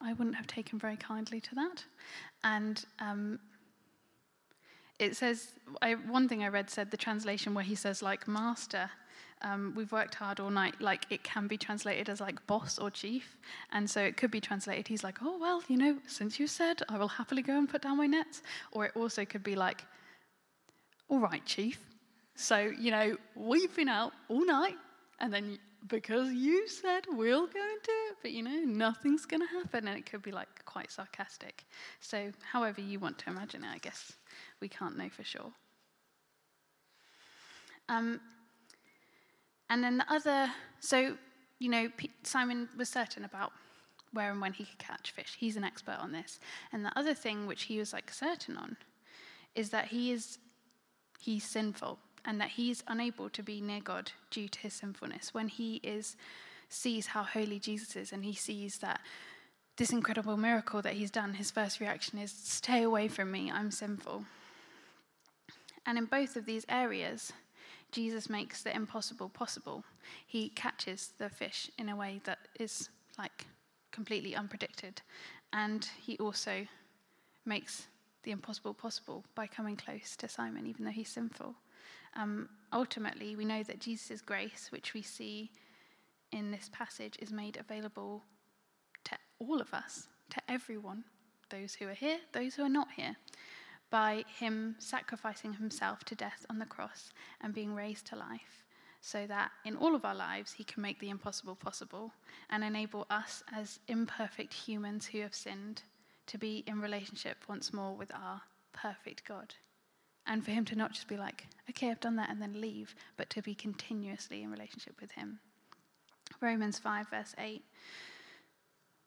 I 0.00 0.12
wouldn't 0.12 0.36
have 0.36 0.46
taken 0.46 0.78
very 0.78 0.96
kindly 0.96 1.40
to 1.40 1.54
that. 1.54 1.84
And 2.44 2.84
um, 3.00 3.38
it 4.98 5.16
says, 5.16 5.52
I, 5.82 5.94
one 5.94 6.28
thing 6.28 6.42
I 6.42 6.48
read 6.48 6.70
said 6.70 6.90
the 6.90 6.96
translation 6.96 7.54
where 7.54 7.64
he 7.64 7.74
says, 7.74 8.02
like, 8.02 8.28
master. 8.28 8.90
Um, 9.42 9.74
we've 9.76 9.92
worked 9.92 10.14
hard 10.14 10.40
all 10.40 10.50
night. 10.50 10.80
Like, 10.80 11.04
it 11.10 11.22
can 11.22 11.46
be 11.46 11.58
translated 11.58 12.08
as 12.08 12.20
like 12.20 12.46
boss 12.46 12.78
or 12.78 12.90
chief. 12.90 13.36
And 13.72 13.88
so 13.88 14.00
it 14.00 14.16
could 14.16 14.30
be 14.30 14.40
translated, 14.40 14.88
he's 14.88 15.04
like, 15.04 15.18
oh, 15.22 15.36
well, 15.38 15.62
you 15.68 15.76
know, 15.76 15.98
since 16.06 16.40
you 16.40 16.46
said, 16.46 16.80
I 16.88 16.98
will 16.98 17.08
happily 17.08 17.42
go 17.42 17.56
and 17.56 17.68
put 17.68 17.82
down 17.82 17.98
my 17.98 18.06
nets. 18.06 18.42
Or 18.72 18.86
it 18.86 18.92
also 18.96 19.24
could 19.24 19.42
be 19.42 19.54
like, 19.54 19.84
all 21.08 21.18
right, 21.18 21.44
chief. 21.44 21.78
So, 22.34 22.72
you 22.78 22.90
know, 22.90 23.16
we've 23.34 23.74
been 23.76 23.88
out 23.88 24.12
all 24.28 24.44
night. 24.44 24.76
And 25.20 25.32
then 25.32 25.58
because 25.88 26.32
you 26.32 26.68
said 26.68 27.04
we'll 27.08 27.46
go 27.46 27.60
and 27.60 27.82
do 27.82 27.92
it, 28.10 28.16
but 28.22 28.30
you 28.32 28.42
know, 28.42 28.60
nothing's 28.64 29.26
going 29.26 29.40
to 29.40 29.46
happen. 29.46 29.88
And 29.88 29.98
it 29.98 30.10
could 30.10 30.22
be 30.22 30.32
like 30.32 30.64
quite 30.64 30.90
sarcastic. 30.90 31.64
So, 32.00 32.32
however 32.50 32.80
you 32.80 32.98
want 32.98 33.18
to 33.18 33.30
imagine 33.30 33.64
it, 33.64 33.68
I 33.72 33.78
guess 33.78 34.12
we 34.60 34.68
can't 34.68 34.96
know 34.96 35.08
for 35.08 35.24
sure. 35.24 35.52
Um, 37.88 38.20
and 39.70 39.82
then 39.82 39.98
the 39.98 40.12
other, 40.12 40.50
so, 40.80 41.16
you 41.58 41.68
know, 41.68 41.88
Simon 42.22 42.68
was 42.76 42.88
certain 42.88 43.24
about 43.24 43.52
where 44.12 44.30
and 44.30 44.40
when 44.40 44.52
he 44.52 44.64
could 44.64 44.78
catch 44.78 45.12
fish. 45.12 45.36
He's 45.38 45.56
an 45.56 45.64
expert 45.64 45.98
on 46.00 46.12
this. 46.12 46.40
And 46.72 46.84
the 46.84 46.96
other 46.98 47.14
thing 47.14 47.46
which 47.46 47.64
he 47.64 47.78
was 47.78 47.92
like 47.92 48.12
certain 48.12 48.56
on 48.56 48.76
is 49.54 49.70
that 49.70 49.86
he 49.86 50.12
is 50.12 50.38
he's 51.20 51.44
sinful 51.44 51.98
and 52.26 52.40
that 52.40 52.50
he 52.50 52.70
is 52.70 52.82
unable 52.88 53.30
to 53.30 53.42
be 53.42 53.60
near 53.60 53.80
God 53.80 54.12
due 54.30 54.48
to 54.48 54.58
his 54.58 54.74
sinfulness. 54.74 55.32
When 55.32 55.48
he 55.48 55.76
is 55.76 56.16
sees 56.68 57.06
how 57.06 57.22
holy 57.22 57.60
Jesus 57.60 57.94
is 57.94 58.12
and 58.12 58.24
he 58.24 58.34
sees 58.34 58.78
that 58.78 59.00
this 59.76 59.90
incredible 59.90 60.36
miracle 60.36 60.82
that 60.82 60.94
he's 60.94 61.10
done, 61.10 61.34
his 61.34 61.50
first 61.50 61.80
reaction 61.80 62.18
is, 62.18 62.32
Stay 62.32 62.82
away 62.82 63.08
from 63.08 63.30
me, 63.30 63.50
I'm 63.50 63.70
sinful. 63.70 64.24
And 65.86 65.98
in 65.98 66.06
both 66.06 66.34
of 66.34 66.46
these 66.46 66.66
areas, 66.68 67.32
Jesus 67.92 68.28
makes 68.28 68.62
the 68.62 68.74
impossible 68.74 69.28
possible. 69.28 69.84
He 70.26 70.48
catches 70.48 71.12
the 71.18 71.28
fish 71.28 71.70
in 71.78 71.88
a 71.88 71.96
way 71.96 72.20
that 72.24 72.38
is 72.58 72.88
like 73.18 73.46
completely 73.92 74.32
unpredicted. 74.32 74.98
And 75.52 75.88
he 76.00 76.18
also 76.18 76.66
makes 77.44 77.86
the 78.24 78.32
impossible 78.32 78.74
possible 78.74 79.24
by 79.34 79.46
coming 79.46 79.76
close 79.76 80.16
to 80.16 80.28
Simon, 80.28 80.66
even 80.66 80.84
though 80.84 80.90
he's 80.90 81.08
sinful. 81.08 81.54
Um, 82.16 82.48
ultimately, 82.72 83.36
we 83.36 83.44
know 83.44 83.62
that 83.62 83.80
Jesus' 83.80 84.20
grace, 84.20 84.68
which 84.70 84.94
we 84.94 85.02
see 85.02 85.50
in 86.32 86.50
this 86.50 86.70
passage, 86.72 87.16
is 87.20 87.30
made 87.30 87.56
available 87.58 88.24
to 89.04 89.16
all 89.38 89.60
of 89.60 89.72
us, 89.74 90.08
to 90.30 90.40
everyone, 90.48 91.04
those 91.50 91.74
who 91.74 91.86
are 91.88 91.94
here, 91.94 92.18
those 92.32 92.54
who 92.54 92.62
are 92.62 92.68
not 92.68 92.88
here, 92.96 93.16
by 93.90 94.24
him 94.38 94.74
sacrificing 94.78 95.52
himself 95.52 96.04
to 96.04 96.14
death 96.14 96.44
on 96.50 96.58
the 96.58 96.66
cross 96.66 97.12
and 97.40 97.54
being 97.54 97.74
raised 97.74 98.06
to 98.06 98.16
life, 98.16 98.64
so 99.00 99.26
that 99.26 99.50
in 99.64 99.76
all 99.76 99.94
of 99.94 100.04
our 100.04 100.14
lives 100.14 100.52
he 100.52 100.64
can 100.64 100.82
make 100.82 100.98
the 100.98 101.10
impossible 101.10 101.54
possible 101.54 102.12
and 102.50 102.64
enable 102.64 103.06
us 103.10 103.44
as 103.54 103.78
imperfect 103.88 104.52
humans 104.52 105.06
who 105.06 105.20
have 105.20 105.34
sinned 105.34 105.82
to 106.26 106.38
be 106.38 106.64
in 106.66 106.80
relationship 106.80 107.36
once 107.48 107.72
more 107.72 107.94
with 107.94 108.12
our 108.12 108.40
perfect 108.72 109.24
God. 109.24 109.54
And 110.26 110.44
for 110.44 110.50
him 110.50 110.64
to 110.66 110.76
not 110.76 110.92
just 110.92 111.08
be 111.08 111.16
like, 111.16 111.46
okay, 111.70 111.90
I've 111.90 112.00
done 112.00 112.16
that 112.16 112.30
and 112.30 112.42
then 112.42 112.60
leave, 112.60 112.94
but 113.16 113.30
to 113.30 113.42
be 113.42 113.54
continuously 113.54 114.42
in 114.42 114.50
relationship 114.50 115.00
with 115.00 115.12
him. 115.12 115.38
Romans 116.40 116.78
5, 116.78 117.08
verse 117.10 117.34
8. 117.38 117.62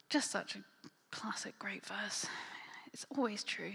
Just 0.09 0.31
such 0.31 0.55
a 0.55 0.63
classic, 1.11 1.59
great 1.59 1.85
verse. 1.85 2.25
It's 2.93 3.05
always 3.15 3.43
true. 3.43 3.73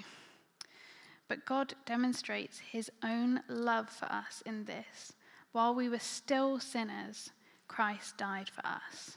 But 1.29 1.47
God 1.47 1.75
demonstrates 1.87 2.59
his 2.59 2.91
own 3.03 3.41
love 3.49 3.89
for 3.89 4.07
us 4.07 4.43
in 4.45 4.65
this. 4.65 5.13
While 5.53 5.75
we 5.75 5.89
were 5.89 5.99
still 5.99 6.59
sinners, 6.59 7.31
Christ 7.69 8.17
died 8.17 8.49
for 8.49 8.67
us. 8.67 9.17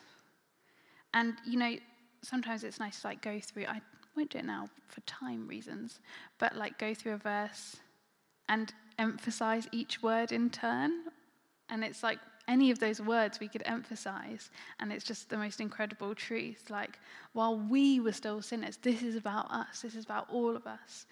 And, 1.14 1.34
you 1.46 1.58
know, 1.58 1.76
sometimes 2.22 2.64
it's 2.64 2.80
nice 2.80 3.02
to 3.02 3.08
like 3.08 3.22
go 3.22 3.40
through, 3.40 3.66
I 3.66 3.82
won't 4.16 4.30
do 4.30 4.40
it 4.40 4.46
now 4.46 4.70
for 4.88 5.02
time 5.02 5.48
reasons, 5.48 6.00
but 6.38 6.56
like 6.56 6.78
go 6.78 6.94
through 6.94 7.14
a 7.14 7.18
verse 7.18 7.78
and 8.50 8.74
emphasize 8.98 9.68
each 9.72 10.02
word 10.02 10.32
in 10.32 10.50
turn. 10.50 10.92
And 11.70 11.84
it's 11.84 12.04
like 12.04 12.20
any 12.48 12.72
of 12.72 12.80
those 12.80 13.02
words 13.02 13.40
we 13.40 13.48
could 13.48 13.64
emphasize. 13.66 14.52
And 14.80 14.92
it's 14.92 15.06
just 15.06 15.30
the 15.30 15.38
most 15.38 15.60
incredible 15.60 16.16
truth. 16.16 16.70
Like, 16.70 17.00
while 17.34 17.58
we 17.58 18.00
were 18.00 18.14
still 18.14 18.42
sinners, 18.42 18.78
this 18.78 19.04
is 19.04 19.16
about 19.16 19.52
us, 19.52 19.82
this 19.82 19.96
is 19.96 20.06
about 20.06 20.30
all 20.32 20.56
of 20.56 20.66
us. 20.66 21.06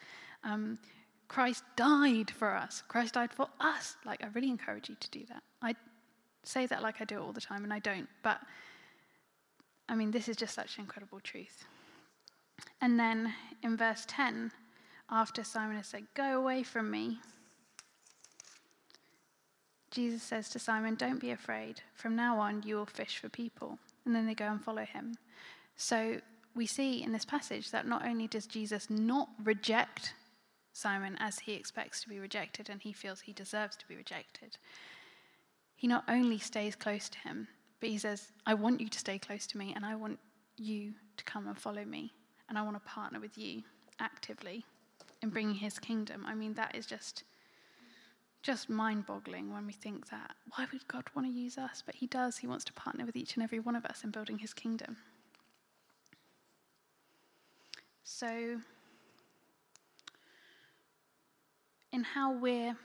Um, 0.44 0.77
Christ 1.27 1.63
died 1.75 2.32
for 2.32 2.56
us. 2.56 2.84
Christ 2.88 3.15
died 3.15 3.34
for 3.34 3.48
us. 3.60 3.98
Like, 4.06 4.24
I 4.24 4.27
really 4.34 4.50
encourage 4.50 4.89
you 4.89 4.96
to 5.00 5.10
do 5.10 5.25
that. 5.30 5.44
I 5.62 5.75
say 6.44 6.68
that 6.68 6.82
like 6.82 7.01
I 7.01 7.06
do 7.06 7.15
it 7.15 7.22
all 7.22 7.34
the 7.34 7.42
time, 7.42 7.63
and 7.63 7.74
I 7.74 7.80
don't. 7.80 8.08
But 8.24 8.39
I 9.89 9.96
mean, 9.96 10.12
this 10.12 10.27
is 10.27 10.36
just 10.36 10.54
such 10.54 10.77
an 10.77 10.84
incredible 10.84 11.20
truth. 11.20 11.65
And 12.82 13.00
then 13.00 13.34
in 13.63 13.77
verse 13.77 14.06
10, 14.08 14.51
after 15.09 15.43
Simon 15.43 15.77
has 15.77 15.88
said, 15.88 16.07
Go 16.15 16.38
away 16.38 16.63
from 16.63 16.89
me, 16.89 17.19
Jesus 19.95 20.24
says 20.24 20.50
to 20.50 20.59
Simon, 20.59 20.95
Don't 20.95 21.21
be 21.21 21.31
afraid. 21.31 21.81
From 21.93 22.17
now 22.17 22.38
on, 22.38 22.63
you 22.63 22.75
will 22.75 22.85
fish 22.85 23.17
for 23.17 23.29
people. 23.29 23.79
And 24.05 24.13
then 24.13 24.27
they 24.27 24.33
go 24.33 24.45
and 24.45 24.62
follow 24.62 24.83
him. 24.83 25.15
So 25.77 26.19
we 26.53 26.65
see 26.65 27.01
in 27.01 27.13
this 27.13 27.25
passage 27.25 27.71
that 27.71 27.88
not 27.88 28.05
only 28.05 28.27
does 28.27 28.45
Jesus 28.45 28.89
not 28.89 29.29
reject 29.43 30.13
Simon 30.74 31.15
as 31.19 31.39
he 31.39 31.53
expects 31.53 32.01
to 32.01 32.09
be 32.09 32.19
rejected 32.19 32.69
and 32.69 32.81
he 32.81 32.91
feels 32.91 33.21
he 33.21 33.31
deserves 33.31 33.77
to 33.77 33.88
be 33.88 33.95
rejected, 33.95 34.57
he 35.75 35.88
not 35.88 36.03
only 36.09 36.39
stays 36.39 36.75
close 36.75 37.07
to 37.07 37.19
him, 37.19 37.47
but 37.79 37.89
he 37.89 37.97
says, 37.97 38.27
I 38.45 38.53
want 38.53 38.81
you 38.81 38.89
to 38.89 39.00
stay 39.00 39.17
close 39.17 39.47
to 39.47 39.57
me 39.57 39.74
and 39.75 39.85
I 39.85 39.95
want 39.95 40.19
you 40.57 40.93
to 41.15 41.24
come 41.24 41.47
and 41.47 41.57
follow 41.57 41.85
me. 41.85 42.12
And 42.50 42.57
I 42.57 42.62
want 42.63 42.75
to 42.75 42.89
partner 42.89 43.21
with 43.21 43.38
you 43.38 43.63
actively 44.00 44.65
in 45.25 45.32
bringing 45.32 45.55
his 45.55 45.79
kingdom. 45.79 46.24
I 46.25 46.36
mean, 46.36 46.53
that 46.53 46.75
is 46.75 46.86
just 46.86 47.24
just 48.44 48.70
mind-boggling 48.70 49.51
when 49.51 49.65
we 49.65 49.74
think 49.74 50.08
that 50.12 50.36
why 50.51 50.67
would 50.72 50.88
God 50.88 51.05
want 51.15 51.27
to 51.27 51.34
use 51.34 51.58
us? 51.58 51.82
But 51.84 51.96
he 51.96 52.05
does. 52.05 52.38
He 52.38 52.46
wants 52.46 52.63
to 52.65 52.74
partner 52.74 53.03
with 53.03 53.15
each 53.15 53.34
and 53.34 53.44
every 53.44 53.60
one 53.60 53.75
of 53.75 53.86
us 53.86 54.03
in 54.03 54.12
building 54.12 54.38
his 54.38 54.53
kingdom. 54.53 54.98
So 58.03 58.58
in 61.91 62.03
how 62.03 62.34
we're 62.34 62.77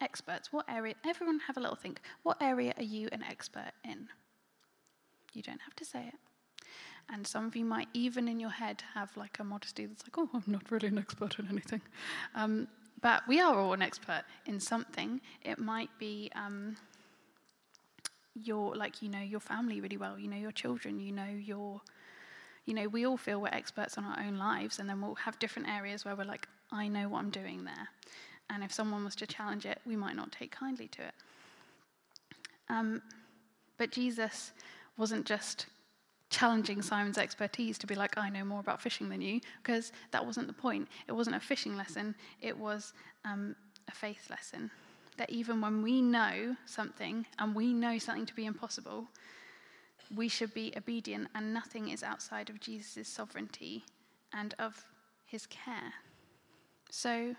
experts, 0.00 0.50
what 0.50 0.64
area 0.66 0.94
everyone 1.06 1.40
have 1.40 1.58
a 1.58 1.60
little 1.60 1.76
think. 1.76 2.00
What 2.22 2.38
area 2.40 2.72
are 2.78 2.82
you 2.82 3.10
an 3.12 3.22
expert 3.22 3.72
in? 3.84 4.08
You 5.34 5.42
don't 5.42 5.60
have 5.60 5.76
to 5.76 5.84
say 5.84 6.06
it. 6.08 6.18
And 7.12 7.26
some 7.26 7.46
of 7.46 7.54
you 7.54 7.64
might 7.64 7.88
even 7.92 8.28
in 8.28 8.40
your 8.40 8.50
head 8.50 8.82
have 8.94 9.16
like 9.16 9.38
a 9.38 9.44
modesty 9.44 9.86
that's 9.86 10.02
like, 10.04 10.16
oh, 10.18 10.28
I'm 10.32 10.44
not 10.46 10.70
really 10.70 10.88
an 10.88 10.98
expert 10.98 11.38
in 11.38 11.48
anything. 11.48 11.82
Um, 12.34 12.66
but 13.00 13.22
we 13.28 13.40
are 13.40 13.58
all 13.58 13.74
an 13.74 13.82
expert 13.82 14.24
in 14.46 14.58
something. 14.58 15.20
It 15.42 15.58
might 15.58 15.90
be 15.98 16.30
um, 16.34 16.76
your, 18.34 18.74
like, 18.74 19.02
you 19.02 19.10
know, 19.10 19.20
your 19.20 19.40
family 19.40 19.80
really 19.80 19.98
well, 19.98 20.18
you 20.18 20.28
know, 20.28 20.38
your 20.38 20.52
children, 20.52 20.98
you 20.98 21.12
know, 21.12 21.26
your, 21.26 21.82
you 22.64 22.72
know, 22.72 22.88
we 22.88 23.06
all 23.06 23.18
feel 23.18 23.40
we're 23.42 23.48
experts 23.48 23.98
on 23.98 24.04
our 24.04 24.18
own 24.20 24.38
lives, 24.38 24.78
and 24.78 24.88
then 24.88 25.02
we'll 25.02 25.14
have 25.16 25.38
different 25.38 25.68
areas 25.68 26.04
where 26.04 26.16
we're 26.16 26.24
like, 26.24 26.48
I 26.72 26.88
know 26.88 27.10
what 27.10 27.18
I'm 27.18 27.30
doing 27.30 27.64
there. 27.64 27.88
And 28.48 28.64
if 28.64 28.72
someone 28.72 29.04
was 29.04 29.14
to 29.16 29.26
challenge 29.26 29.66
it, 29.66 29.80
we 29.86 29.96
might 29.96 30.16
not 30.16 30.32
take 30.32 30.50
kindly 30.50 30.88
to 30.88 31.02
it. 31.02 31.14
Um, 32.70 33.02
but 33.76 33.90
Jesus 33.90 34.52
wasn't 34.96 35.26
just 35.26 35.66
challenging 36.30 36.82
Simon's 36.82 37.18
expertise 37.18 37.78
to 37.78 37.86
be 37.86 37.94
like, 37.94 38.18
I 38.18 38.28
know 38.30 38.44
more 38.44 38.60
about 38.60 38.80
fishing 38.80 39.08
than 39.08 39.20
you, 39.20 39.40
because 39.62 39.92
that 40.10 40.24
wasn't 40.24 40.46
the 40.46 40.52
point. 40.52 40.88
It 41.06 41.12
wasn't 41.12 41.36
a 41.36 41.40
fishing 41.40 41.76
lesson, 41.76 42.14
it 42.40 42.56
was 42.56 42.92
um, 43.24 43.54
a 43.88 43.92
faith 43.92 44.28
lesson. 44.30 44.70
That 45.16 45.30
even 45.30 45.60
when 45.60 45.82
we 45.82 46.02
know 46.02 46.56
something 46.66 47.24
and 47.38 47.54
we 47.54 47.72
know 47.72 47.98
something 47.98 48.26
to 48.26 48.34
be 48.34 48.46
impossible, 48.46 49.06
we 50.14 50.28
should 50.28 50.52
be 50.54 50.72
obedient, 50.76 51.28
and 51.34 51.54
nothing 51.54 51.90
is 51.90 52.02
outside 52.02 52.50
of 52.50 52.60
Jesus' 52.60 53.08
sovereignty 53.08 53.84
and 54.32 54.54
of 54.58 54.84
his 55.24 55.46
care. 55.46 55.92
So 56.90 57.34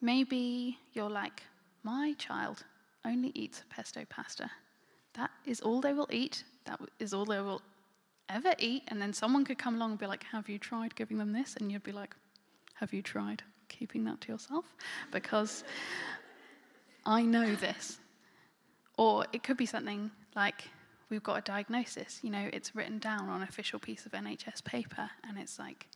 maybe 0.00 0.78
you're 0.94 1.10
like, 1.10 1.42
my 1.82 2.14
child 2.18 2.64
only 3.04 3.32
eats 3.34 3.62
pesto 3.70 4.04
pasta. 4.08 4.50
That 5.14 5.30
is 5.44 5.60
all 5.60 5.80
they 5.80 5.92
will 5.92 6.08
eat 6.10 6.44
that 6.64 6.80
is 6.98 7.12
all 7.14 7.24
they 7.24 7.40
will 7.40 7.62
ever 8.28 8.54
eat. 8.58 8.84
And 8.88 9.00
then 9.00 9.12
someone 9.12 9.44
could 9.44 9.58
come 9.58 9.76
along 9.76 9.92
and 9.92 9.98
be 9.98 10.06
like, 10.06 10.24
Have 10.24 10.48
you 10.48 10.58
tried 10.58 10.94
giving 10.94 11.18
them 11.18 11.32
this? 11.32 11.56
And 11.56 11.70
you'd 11.70 11.82
be 11.82 11.92
like, 11.92 12.14
Have 12.74 12.92
you 12.92 13.02
tried 13.02 13.42
keeping 13.68 14.04
that 14.04 14.20
to 14.22 14.32
yourself? 14.32 14.64
Because 15.10 15.64
I 17.04 17.22
know 17.22 17.54
this. 17.54 17.98
Or 18.98 19.24
it 19.32 19.42
could 19.42 19.56
be 19.56 19.66
something 19.66 20.10
like, 20.34 20.68
We've 21.08 21.22
got 21.22 21.38
a 21.38 21.42
diagnosis. 21.42 22.20
You 22.22 22.30
know, 22.30 22.48
it's 22.52 22.74
written 22.74 22.98
down 22.98 23.28
on 23.28 23.42
an 23.42 23.48
official 23.48 23.78
piece 23.78 24.06
of 24.06 24.12
NHS 24.12 24.64
paper, 24.64 25.10
and 25.28 25.38
it's 25.38 25.58
like, 25.58 25.86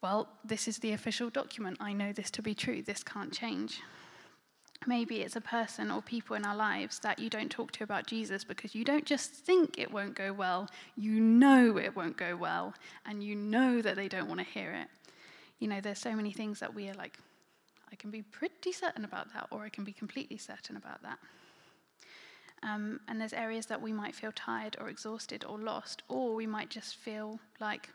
well, 0.00 0.28
this 0.44 0.68
is 0.68 0.78
the 0.78 0.92
official 0.92 1.30
document. 1.30 1.78
I 1.80 1.92
know 1.92 2.12
this 2.12 2.30
to 2.32 2.42
be 2.42 2.54
true. 2.54 2.82
This 2.82 3.02
can't 3.02 3.32
change. 3.32 3.80
Maybe 4.84 5.22
it's 5.22 5.36
a 5.36 5.40
person 5.40 5.90
or 5.90 6.02
people 6.02 6.36
in 6.36 6.44
our 6.44 6.54
lives 6.54 6.98
that 7.00 7.18
you 7.18 7.30
don't 7.30 7.50
talk 7.50 7.72
to 7.72 7.84
about 7.84 8.06
Jesus 8.06 8.44
because 8.44 8.74
you 8.74 8.84
don't 8.84 9.06
just 9.06 9.30
think 9.32 9.78
it 9.78 9.90
won't 9.90 10.14
go 10.14 10.32
well, 10.32 10.68
you 10.96 11.20
know 11.20 11.78
it 11.78 11.96
won't 11.96 12.16
go 12.16 12.36
well, 12.36 12.74
and 13.06 13.22
you 13.22 13.34
know 13.34 13.80
that 13.80 13.96
they 13.96 14.08
don't 14.08 14.28
want 14.28 14.40
to 14.40 14.46
hear 14.46 14.72
it. 14.72 14.88
You 15.58 15.68
know, 15.68 15.80
there's 15.80 15.98
so 15.98 16.14
many 16.14 16.32
things 16.32 16.60
that 16.60 16.74
we 16.74 16.88
are 16.88 16.94
like, 16.94 17.18
I 17.90 17.96
can 17.96 18.10
be 18.10 18.22
pretty 18.22 18.72
certain 18.72 19.04
about 19.04 19.32
that, 19.32 19.46
or 19.50 19.62
I 19.62 19.70
can 19.70 19.84
be 19.84 19.92
completely 19.92 20.36
certain 20.36 20.76
about 20.76 21.02
that. 21.02 21.18
Um, 22.62 23.00
and 23.08 23.20
there's 23.20 23.32
areas 23.32 23.66
that 23.66 23.80
we 23.80 23.92
might 23.92 24.14
feel 24.14 24.32
tired 24.32 24.76
or 24.80 24.88
exhausted 24.88 25.44
or 25.44 25.58
lost, 25.58 26.02
or 26.08 26.34
we 26.34 26.46
might 26.46 26.68
just 26.68 26.96
feel 26.96 27.38
like 27.60 27.88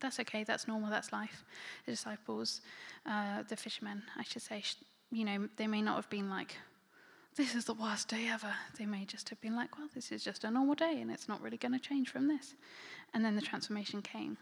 that's 0.00 0.18
okay, 0.20 0.44
that's 0.44 0.66
normal, 0.66 0.90
that's 0.90 1.12
life. 1.12 1.44
The 1.86 1.92
disciples, 1.92 2.60
uh, 3.06 3.42
the 3.48 3.56
fishermen, 3.56 4.02
I 4.16 4.24
should 4.24 4.42
say, 4.42 4.62
you 5.10 5.24
know, 5.24 5.48
they 5.56 5.66
may 5.66 5.82
not 5.82 5.96
have 5.96 6.10
been 6.10 6.30
like, 6.30 6.56
this 7.36 7.54
is 7.54 7.64
the 7.64 7.74
worst 7.74 8.08
day 8.08 8.28
ever. 8.28 8.52
They 8.78 8.86
may 8.86 9.04
just 9.04 9.28
have 9.30 9.40
been 9.40 9.56
like, 9.56 9.78
well, 9.78 9.88
this 9.94 10.12
is 10.12 10.22
just 10.22 10.44
a 10.44 10.50
normal 10.50 10.74
day 10.74 11.00
and 11.00 11.10
it's 11.10 11.28
not 11.28 11.40
really 11.40 11.56
going 11.56 11.72
to 11.72 11.78
change 11.78 12.08
from 12.10 12.28
this. 12.28 12.54
And 13.14 13.24
then 13.24 13.36
the 13.36 13.42
transformation 13.42 14.02
came. 14.02 14.36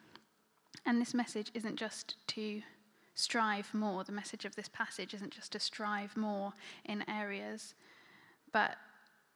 And 0.87 1.01
this 1.01 1.15
message 1.15 1.51
isn't 1.55 1.77
just 1.77 2.17
to 2.29 2.63
strive 3.15 3.73
more. 3.75 4.05
The 4.05 4.13
message 4.13 4.45
of 4.45 4.57
this 4.57 4.69
passage 4.69 5.13
isn't 5.15 5.33
just 5.33 5.53
to 5.53 5.61
strive 5.61 6.17
more 6.17 6.53
in 6.85 7.09
areas, 7.09 7.75
but 8.53 8.77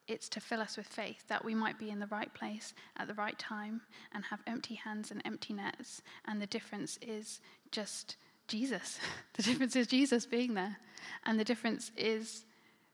it's 0.08 0.28
to 0.30 0.40
fill 0.40 0.60
us 0.60 0.76
with 0.76 0.86
faith 0.86 1.24
that 1.28 1.44
we 1.44 1.54
might 1.54 1.78
be 1.78 1.90
in 1.90 1.98
the 1.98 2.06
right 2.06 2.32
place 2.34 2.74
at 2.96 3.06
the 3.06 3.14
right 3.14 3.38
time 3.38 3.80
and 4.12 4.24
have 4.24 4.40
empty 4.46 4.74
hands 4.74 5.10
and 5.10 5.22
empty 5.24 5.52
nets. 5.52 6.02
And 6.26 6.40
the 6.40 6.46
difference 6.46 6.98
is 7.02 7.40
just 7.70 8.16
Jesus. 8.48 8.98
the 9.34 9.42
difference 9.42 9.76
is 9.76 9.86
Jesus 9.86 10.26
being 10.26 10.54
there. 10.54 10.76
And 11.24 11.38
the 11.38 11.44
difference 11.44 11.90
is 11.96 12.44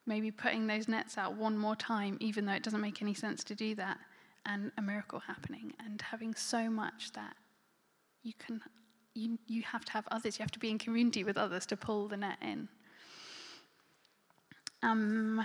maybe 0.07 0.31
putting 0.31 0.67
those 0.67 0.89
nets 0.89 1.19
out 1.19 1.37
one 1.37 1.57
more 1.57 1.77
time, 1.77 2.17
even 2.21 2.47
though 2.47 2.53
it 2.53 2.63
doesn't 2.63 2.81
make 2.81 3.03
any 3.03 3.15
sense 3.15 3.45
to 3.45 3.55
do 3.55 3.75
that, 3.75 3.99
and 4.47 4.73
a 4.79 4.83
miracle 4.83 5.21
happening, 5.21 5.75
and 5.85 6.01
having 6.01 6.35
so 6.35 6.71
much 6.71 7.13
that 7.13 7.37
you 8.23 8.33
can. 8.39 8.61
You, 9.15 9.37
you 9.49 9.63
have 9.63 9.85
to 9.87 9.93
have 9.93 10.07
others, 10.13 10.39
you 10.39 10.45
have 10.45 10.53
to 10.53 10.61
be 10.61 10.71
in 10.71 10.79
community 10.79 11.25
with 11.25 11.37
others 11.37 11.67
to 11.67 11.77
pull 11.77 12.07
the 12.07 12.17
net 12.17 12.39
in. 12.41 12.69
Um, 14.83 15.45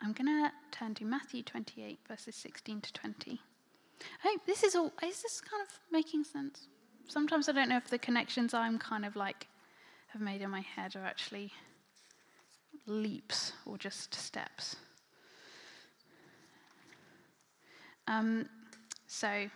I'm 0.00 0.12
going 0.12 0.26
to 0.26 0.50
turn 0.70 0.94
to 0.94 1.04
Matthew 1.04 1.42
28, 1.42 1.98
verses 2.08 2.34
16 2.36 2.80
to 2.80 2.92
20. 2.94 3.40
I 4.24 4.28
hope 4.28 4.46
this 4.46 4.62
is 4.62 4.74
all, 4.74 4.92
is 5.02 5.22
this 5.22 5.40
kind 5.40 5.62
of 5.62 5.68
making 5.90 6.24
sense? 6.24 6.68
Sometimes 7.08 7.48
I 7.48 7.52
don't 7.52 7.68
know 7.68 7.76
if 7.76 7.88
the 7.88 7.98
connections 7.98 8.54
I'm 8.54 8.78
kind 8.78 9.04
of 9.04 9.16
like 9.16 9.46
have 10.08 10.22
made 10.22 10.40
in 10.40 10.50
my 10.50 10.60
head 10.60 10.94
are 10.96 11.04
actually 11.04 11.52
leaps 12.86 13.52
or 13.66 13.76
just 13.76 14.14
steps. 14.14 14.76
Um, 18.06 18.48
so, 19.06 19.50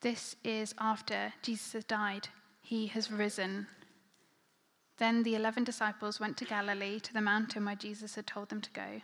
this 0.00 0.36
is 0.44 0.74
after 0.78 1.32
Jesus 1.42 1.72
has 1.72 1.84
died, 1.84 2.28
he 2.62 2.86
has 2.88 3.10
risen. 3.10 3.66
Then 4.98 5.24
the 5.24 5.34
eleven 5.34 5.64
disciples 5.64 6.20
went 6.20 6.36
to 6.38 6.44
Galilee, 6.44 7.00
to 7.00 7.12
the 7.12 7.20
mountain 7.20 7.64
where 7.64 7.74
Jesus 7.74 8.14
had 8.14 8.26
told 8.26 8.48
them 8.48 8.60
to 8.60 8.70
go. 8.70 9.02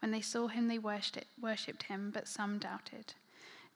When 0.00 0.10
they 0.10 0.20
saw 0.20 0.48
him, 0.48 0.68
they 0.68 0.78
worshipped 0.78 1.82
him, 1.84 2.10
but 2.12 2.28
some 2.28 2.58
doubted. 2.58 3.14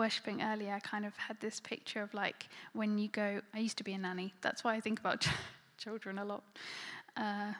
worshipping 0.00 0.40
earlier, 0.40 0.72
I 0.72 0.80
kind 0.80 1.04
of 1.04 1.14
had 1.18 1.38
this 1.40 1.60
picture 1.60 2.00
of 2.00 2.12
like 2.14 2.48
when 2.72 2.96
you 2.96 3.08
go, 3.08 3.42
I 3.54 3.58
used 3.58 3.76
to 3.76 3.84
be 3.84 3.92
a 3.92 3.98
nanny. 3.98 4.32
That's 4.40 4.64
why 4.64 4.74
I 4.74 4.80
think 4.80 4.98
about 4.98 5.28
children 5.76 6.18
a 6.18 6.24
lot. 6.24 6.42
Uh, 7.18 7.52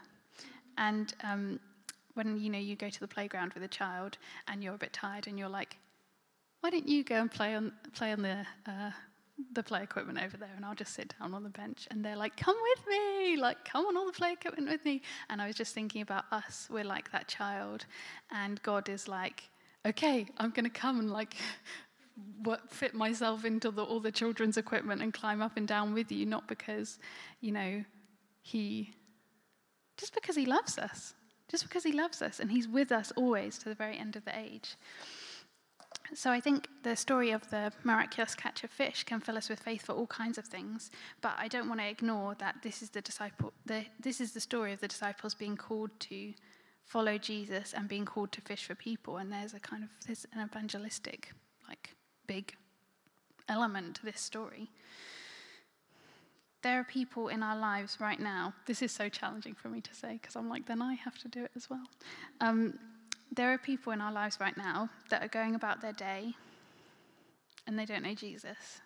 and 0.79 1.13
um, 1.23 1.61
when 2.15 2.41
you 2.41 2.49
know 2.49 2.59
you 2.59 2.77
go 2.77 2.89
to 2.89 3.01
the 3.01 3.07
playground 3.07 3.53
with 3.53 3.63
a 3.63 3.69
child 3.69 4.17
and 4.49 4.65
you're 4.65 4.75
a 4.75 4.79
bit 4.79 4.95
tired 4.95 5.27
and 5.27 5.39
you're 5.39 5.51
like, 5.51 5.77
why 6.63 6.71
don't 6.71 6.89
you 6.89 7.05
go 7.05 7.17
and 7.17 7.31
play 7.31 7.55
on 7.55 7.73
play 7.95 8.11
on 8.13 8.23
the 8.23 8.39
uh, 8.67 8.91
the 9.53 9.63
play 9.63 9.83
equipment 9.83 10.19
over 10.23 10.39
there 10.39 10.55
and 10.57 10.65
I'll 10.65 10.75
just 10.75 10.95
sit 10.95 11.15
down 11.21 11.35
on 11.35 11.43
the 11.43 11.51
bench 11.51 11.89
and 11.91 12.03
they're 12.03 12.17
like, 12.17 12.39
come 12.39 12.57
with 12.71 12.87
me, 12.89 13.37
like 13.37 13.67
come 13.67 13.85
on 13.85 13.99
all 13.99 14.07
the 14.07 14.13
play 14.13 14.33
equipment 14.33 14.67
with 14.67 14.83
me. 14.87 15.03
And 15.29 15.43
I 15.43 15.47
was 15.47 15.57
just 15.57 15.75
thinking 15.75 16.01
about 16.01 16.25
us, 16.33 16.69
we're 16.71 16.85
like 16.85 17.13
that 17.13 17.29
child, 17.29 17.85
and 18.31 18.63
God 18.63 18.89
is 18.89 19.09
like, 19.09 19.43
okay, 19.85 20.27
I'm 20.39 20.51
gonna 20.51 20.71
come 20.71 20.99
and 21.01 21.11
like 21.11 21.35
what, 22.43 22.71
fit 22.71 22.95
myself 22.95 23.45
into 23.45 23.71
the, 23.71 23.83
all 23.83 24.01
the 24.01 24.13
children's 24.13 24.57
equipment 24.57 25.03
and 25.03 25.13
climb 25.13 25.41
up 25.43 25.57
and 25.57 25.67
down 25.67 25.95
with 25.95 26.11
you, 26.11 26.27
not 26.27 26.49
because, 26.49 26.99
you 27.41 27.53
know, 27.53 27.85
he, 28.43 28.95
just 29.97 30.15
because 30.15 30.37
he 30.37 30.47
loves 30.47 30.79
us, 30.79 31.15
just 31.49 31.65
because 31.65 31.85
he 31.85 31.93
loves 31.93 32.23
us 32.23 32.41
and 32.41 32.51
he's 32.51 32.69
with 32.69 32.93
us 32.93 33.13
always 33.17 33.59
to 33.59 33.69
the 33.69 33.75
very 33.75 33.99
end 33.99 34.17
of 34.17 34.25
the 34.25 34.39
age. 34.39 34.77
So 36.15 36.31
I 36.31 36.41
think 36.41 36.69
the 36.83 36.97
story 36.97 37.31
of 37.31 37.49
the 37.51 37.73
miraculous 37.85 38.35
catch 38.35 38.65
of 38.65 38.71
fish 38.71 39.05
can 39.05 39.21
fill 39.21 39.37
us 39.37 39.49
with 39.49 39.61
faith 39.61 39.83
for 39.83 39.93
all 39.93 40.07
kinds 40.07 40.39
of 40.39 40.45
things, 40.45 40.91
but 41.21 41.35
I 41.39 41.47
don't 41.47 41.69
want 41.69 41.81
to 41.81 41.89
ignore 41.89 42.35
that 42.37 42.57
this 42.63 42.83
is 42.83 42.91
the 42.91 43.01
disciple 43.01 43.53
the, 43.67 43.85
this 44.01 44.21
is 44.21 44.33
the 44.33 44.41
story 44.41 44.73
of 44.73 44.81
the 44.81 44.89
disciples 44.89 45.35
being 45.35 45.57
called 45.57 45.91
to 46.01 46.33
follow 46.85 47.19
Jesus 47.19 47.73
and 47.73 47.89
being 47.89 48.05
called 48.05 48.33
to 48.33 48.41
fish 48.41 48.65
for 48.65 48.75
people 48.75 49.19
and 49.19 49.33
there's 49.33 49.55
a 49.55 49.61
kind 49.61 49.85
of 49.85 49.91
there's 50.07 50.27
an 50.33 50.43
evangelistic 50.43 51.33
like 51.69 51.95
big 52.31 52.55
element 53.49 53.97
to 53.97 54.05
this 54.05 54.21
story. 54.21 54.71
There 56.63 56.79
are 56.79 56.85
people 56.85 57.27
in 57.27 57.43
our 57.43 57.59
lives 57.59 57.99
right 57.99 58.21
now. 58.21 58.55
This 58.67 58.83
is 58.83 58.93
so 58.93 59.09
challenging 59.09 59.55
for 59.55 59.69
me 59.69 59.81
to 59.81 59.93
say 59.93 60.13
because 60.13 60.37
I'm 60.37 60.49
like, 60.49 60.65
then 60.65 60.81
I 60.81 60.95
have 60.95 61.19
to 61.19 61.29
do 61.29 61.43
it 61.43 61.51
as 61.57 61.69
well. 61.69 61.87
Um, 62.41 62.79
there 63.33 63.53
are 63.53 63.59
people 63.59 63.93
in 63.93 64.01
our 64.01 64.13
lives 64.13 64.39
right 64.39 64.57
now 64.57 64.89
that 65.09 65.25
are 65.25 65.29
going 65.41 65.57
about 65.57 65.81
their 65.81 65.93
day 65.93 66.33
and 67.67 67.77
they 67.77 67.85
don't 67.85 68.05
know 68.05 68.15
Jesus 68.15 68.81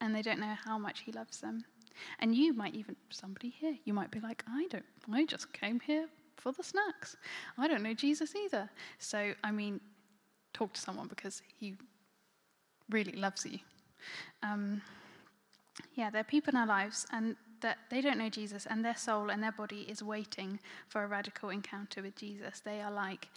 and 0.00 0.12
they 0.12 0.22
don't 0.22 0.40
know 0.40 0.56
how 0.64 0.76
much 0.76 1.00
he 1.00 1.12
loves 1.12 1.38
them. 1.38 1.64
And 2.18 2.34
you 2.34 2.52
might 2.52 2.74
even, 2.74 2.96
somebody 3.10 3.50
here, 3.50 3.76
you 3.84 3.94
might 3.94 4.10
be 4.10 4.18
like, 4.18 4.42
I 4.48 4.66
don't, 4.70 4.84
I 5.12 5.24
just 5.24 5.52
came 5.52 5.78
here 5.78 6.08
for 6.36 6.50
the 6.50 6.64
snacks. 6.64 7.16
I 7.58 7.68
don't 7.68 7.84
know 7.84 7.94
Jesus 7.94 8.34
either. 8.34 8.68
So, 8.98 9.34
I 9.44 9.52
mean, 9.52 9.80
talk 10.52 10.72
to 10.72 10.80
someone 10.80 11.06
because 11.06 11.42
he 11.58 11.76
really 12.90 13.12
loves 13.12 13.44
you. 13.46 13.58
Um, 14.42 14.82
yeah, 15.94 16.10
there 16.10 16.20
are 16.20 16.24
people 16.24 16.54
in 16.54 16.60
our 16.60 16.66
lives 16.66 17.06
and 17.12 17.36
that 17.60 17.78
they 17.90 18.00
don't 18.00 18.18
know 18.18 18.28
Jesus 18.28 18.66
and 18.66 18.84
their 18.84 18.96
soul 18.96 19.30
and 19.30 19.42
their 19.42 19.52
body 19.52 19.86
is 19.88 20.02
waiting 20.02 20.60
for 20.88 21.02
a 21.02 21.06
radical 21.06 21.50
encounter 21.50 22.02
with 22.02 22.16
Jesus. 22.16 22.60
They 22.60 22.80
are 22.80 22.92
like 22.92 23.28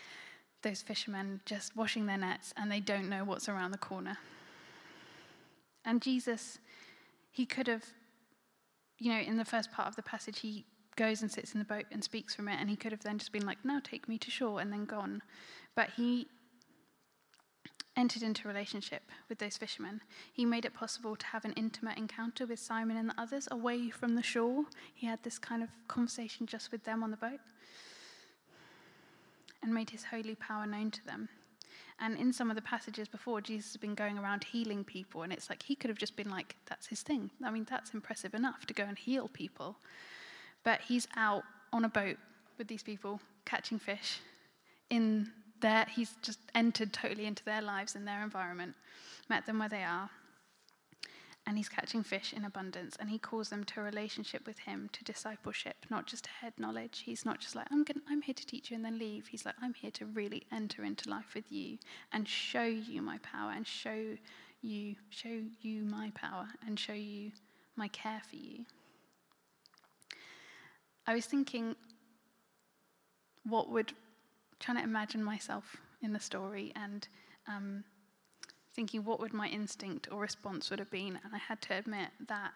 those 0.62 0.82
fishermen 0.82 1.41
just 1.46 1.75
washing 1.75 2.06
their 2.06 2.18
nets 2.18 2.53
and 2.58 2.72
they 2.72 2.79
don't 2.79 3.10
know 3.10 3.24
what's 3.24 3.48
around 3.48 3.72
the 3.72 3.77
corner. 3.77 4.18
And 5.86 6.01
Jesus, 6.01 6.60
he 7.32 7.46
could 7.46 7.68
have, 7.68 7.86
you 8.98 9.12
know, 9.12 9.20
in 9.20 9.38
the 9.38 9.46
first 9.46 9.72
part 9.72 9.88
of 9.88 9.96
the 9.96 10.03
passage, 10.03 10.39
he 10.39 10.65
goes 10.96 11.22
and 11.22 11.32
sits 11.32 11.53
in 11.53 11.60
the 11.60 11.65
boat 11.65 11.86
and 11.91 12.03
speaks 12.03 12.36
from 12.36 12.50
it, 12.50 12.58
and 12.60 12.70
he 12.70 12.75
could 12.75 12.91
have 12.91 13.01
then 13.01 13.18
just 13.18 13.32
been 13.32 13.46
like, 13.46 13.63
now 13.63 13.79
take 13.82 14.10
me 14.10 14.18
to 14.18 14.29
shore 14.29 14.60
and 14.60 14.72
then 14.72 14.84
gone. 14.84 15.22
But 15.74 15.91
he 15.96 16.27
entered 17.98 18.24
into 18.24 18.48
relationship 18.48 19.03
with 19.27 19.39
those 19.39 19.58
fishermen. 19.58 20.01
He 20.31 20.46
made 20.46 20.65
it 20.65 20.74
possible 20.74 21.15
to 21.15 21.25
have 21.25 21.46
an 21.46 21.53
intimate 21.53 21.98
encounter 21.98 22.46
with 22.46 22.60
Simon 22.60 22.98
and 22.98 23.10
the 23.10 23.22
others 23.22 23.48
away 23.51 23.89
from 23.89 24.15
the 24.15 24.24
shore. 24.24 24.63
He 24.93 25.08
had 25.08 25.22
this 25.24 25.38
kind 25.38 25.63
of 25.63 25.69
conversation 25.88 26.46
just 26.46 26.72
with 26.72 26.84
them 26.84 27.03
on 27.03 27.12
the 27.12 27.17
boat 27.17 27.39
and 29.62 29.74
made 29.74 29.89
his 29.89 30.05
holy 30.05 30.36
power 30.36 30.65
known 30.65 30.91
to 30.91 31.05
them. 31.05 31.29
And 32.01 32.17
in 32.17 32.31
some 32.31 32.50
of 32.50 32.55
the 32.55 32.62
passages 32.62 33.10
before, 33.10 33.41
Jesus 33.41 33.74
has 33.74 33.77
been 33.77 33.93
going 33.93 34.17
around 34.17 34.46
healing 34.46 34.86
people, 34.86 35.24
and 35.24 35.34
it's 35.34 35.50
like 35.50 35.62
he 35.62 35.75
could 35.75 35.89
have 35.89 35.98
just 35.98 36.15
been 36.15 36.29
like, 36.29 36.55
that's 36.65 36.88
his 36.88 37.01
thing. 37.01 37.29
I 37.43 37.51
mean, 37.51 37.67
that's 37.69 37.93
impressive 37.93 38.34
enough 38.34 38.65
to 38.67 38.74
go 38.74 38.84
and 38.84 38.98
heal 38.98 39.27
people. 39.27 39.75
But 40.64 40.79
he's 40.87 41.09
out 41.18 41.44
on 41.74 41.83
a 41.83 41.90
boat 41.90 42.16
with 42.57 42.70
these 42.70 42.83
people, 42.83 43.20
catching 43.44 43.79
fish 43.79 44.20
in 44.90 45.29
there, 45.61 45.85
he's 45.89 46.13
just 46.22 46.39
entered 46.55 46.93
totally 46.93 47.25
into 47.25 47.43
their 47.43 47.61
lives 47.61 47.95
and 47.95 48.07
their 48.07 48.24
environment, 48.24 48.75
met 49.29 49.45
them 49.45 49.59
where 49.59 49.69
they 49.69 49.83
are, 49.83 50.09
and 51.48 51.57
he's 51.57 51.69
catching 51.69 52.03
fish 52.03 52.33
in 52.33 52.45
abundance. 52.45 52.95
And 53.00 53.09
he 53.09 53.17
calls 53.17 53.50
them 53.50 53.63
to 53.65 53.79
a 53.79 53.83
relationship 53.83 54.45
with 54.45 54.59
him, 54.59 54.89
to 54.93 55.03
discipleship, 55.03 55.77
not 55.89 56.05
just 56.05 56.25
to 56.25 56.29
head 56.29 56.53
knowledge. 56.57 57.01
He's 57.05 57.25
not 57.25 57.39
just 57.39 57.55
like, 57.55 57.67
I'm, 57.72 57.83
gonna, 57.83 58.01
I'm 58.09 58.22
here 58.22 58.35
to 58.35 58.45
teach 58.45 58.69
you 58.69 58.75
and 58.75 58.85
then 58.85 59.00
leave. 59.00 59.27
He's 59.27 59.45
like, 59.45 59.55
I'm 59.61 59.74
here 59.74 59.91
to 59.91 60.05
really 60.05 60.43
enter 60.51 60.83
into 60.83 61.09
life 61.09 61.33
with 61.33 61.51
you 61.51 61.79
and 62.13 62.27
show 62.27 62.63
you 62.63 63.01
my 63.01 63.17
power 63.19 63.51
and 63.55 63.65
show 63.65 64.15
you, 64.61 64.95
show 65.09 65.41
you 65.61 65.83
my 65.83 66.11
power 66.13 66.48
and 66.67 66.79
show 66.79 66.93
you 66.93 67.31
my 67.75 67.87
care 67.87 68.22
for 68.29 68.35
you. 68.35 68.65
I 71.07 71.15
was 71.15 71.25
thinking, 71.25 71.75
what 73.43 73.72
would 73.72 73.93
trying 74.59 74.77
to 74.77 74.83
imagine 74.83 75.24
myself 75.24 75.77
in 76.01 76.13
the 76.13 76.19
story 76.19 76.72
and 76.75 77.07
um, 77.48 77.83
thinking 78.74 79.03
what 79.03 79.19
would 79.19 79.33
my 79.33 79.48
instinct 79.48 80.07
or 80.11 80.22
response 80.22 80.69
would 80.69 80.79
have 80.79 80.91
been. 80.91 81.19
And 81.24 81.33
I 81.33 81.37
had 81.37 81.61
to 81.63 81.75
admit 81.75 82.09
that 82.27 82.51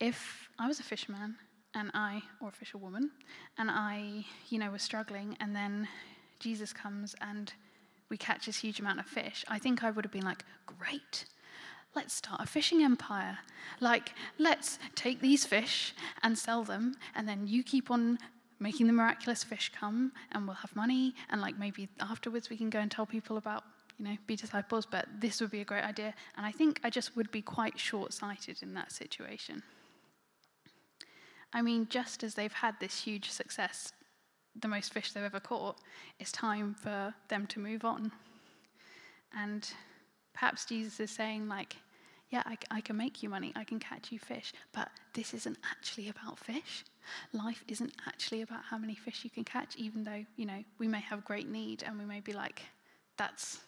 if 0.00 0.48
I 0.58 0.66
was 0.66 0.80
a 0.80 0.82
fisherman 0.82 1.36
and 1.74 1.90
I, 1.94 2.22
or 2.40 2.48
a 2.48 2.52
fisherwoman, 2.52 3.10
and 3.58 3.70
I, 3.70 4.24
you 4.48 4.58
know, 4.58 4.70
was 4.70 4.82
struggling, 4.82 5.36
and 5.40 5.54
then 5.56 5.88
Jesus 6.38 6.72
comes 6.72 7.14
and 7.20 7.52
we 8.08 8.16
catch 8.16 8.46
this 8.46 8.58
huge 8.58 8.80
amount 8.80 9.00
of 9.00 9.06
fish, 9.06 9.44
I 9.48 9.58
think 9.58 9.82
I 9.82 9.90
would 9.90 10.04
have 10.04 10.12
been 10.12 10.24
like, 10.24 10.44
great, 10.66 11.24
let's 11.94 12.14
start 12.14 12.40
a 12.40 12.46
fishing 12.46 12.82
empire. 12.82 13.38
Like, 13.80 14.12
let's 14.38 14.78
take 14.94 15.20
these 15.20 15.44
fish 15.44 15.94
and 16.22 16.38
sell 16.38 16.62
them, 16.62 16.94
and 17.14 17.28
then 17.28 17.46
you 17.46 17.64
keep 17.64 17.90
on 17.90 18.18
making 18.64 18.86
the 18.86 18.92
miraculous 18.94 19.44
fish 19.44 19.70
come 19.78 20.10
and 20.32 20.46
we'll 20.46 20.56
have 20.56 20.74
money 20.74 21.14
and 21.28 21.38
like 21.38 21.58
maybe 21.58 21.86
afterwards 22.00 22.48
we 22.48 22.56
can 22.56 22.70
go 22.70 22.78
and 22.78 22.90
tell 22.90 23.04
people 23.04 23.36
about 23.36 23.62
you 23.98 24.06
know 24.06 24.16
be 24.26 24.34
disciples 24.34 24.86
but 24.86 25.06
this 25.20 25.38
would 25.40 25.50
be 25.50 25.60
a 25.60 25.64
great 25.72 25.84
idea. 25.84 26.14
And 26.36 26.46
i 26.46 26.50
think 26.50 26.80
i 26.82 26.88
just 26.88 27.14
would 27.14 27.30
be 27.30 27.42
quite 27.42 27.78
short-sighted 27.78 28.62
in 28.62 28.72
that 28.74 28.90
situation. 28.90 29.62
I 31.52 31.60
mean 31.60 31.86
just 31.90 32.24
as 32.24 32.34
they've 32.34 32.60
had 32.64 32.74
this 32.80 32.98
huge 33.06 33.28
success 33.30 33.92
the 34.58 34.68
most 34.68 34.94
fish 34.94 35.12
they've 35.12 35.30
ever 35.32 35.40
caught 35.40 35.76
it's 36.18 36.32
time 36.32 36.74
for 36.74 37.14
them 37.28 37.46
to 37.48 37.60
move 37.60 37.84
on. 37.84 38.10
And 39.36 39.62
perhaps 40.32 40.64
jesus 40.64 41.00
is 41.00 41.10
saying 41.10 41.48
like 41.48 41.76
yeah 42.30 42.42
I, 42.46 42.56
I 42.70 42.80
can 42.80 42.96
make 42.96 43.22
you 43.22 43.28
money. 43.28 43.52
I 43.54 43.64
can 43.64 43.78
catch 43.78 44.10
you 44.10 44.18
fish 44.18 44.54
but 44.72 44.88
this 45.12 45.34
isn't 45.34 45.58
actually 45.70 46.08
about 46.08 46.38
fish 46.38 46.82
Life 47.32 47.64
isn't 47.68 47.92
actually 48.06 48.42
about 48.42 48.64
how 48.64 48.78
many 48.78 48.94
fish 48.94 49.24
you 49.24 49.30
can 49.30 49.44
catch, 49.44 49.76
even 49.76 50.04
though, 50.04 50.24
you 50.36 50.46
know, 50.46 50.64
we 50.78 50.88
may 50.88 51.00
have 51.00 51.24
great 51.24 51.48
need 51.48 51.82
and 51.86 51.98
we 51.98 52.04
may 52.04 52.20
be 52.20 52.32
like, 52.32 52.62
that's, 53.16 53.60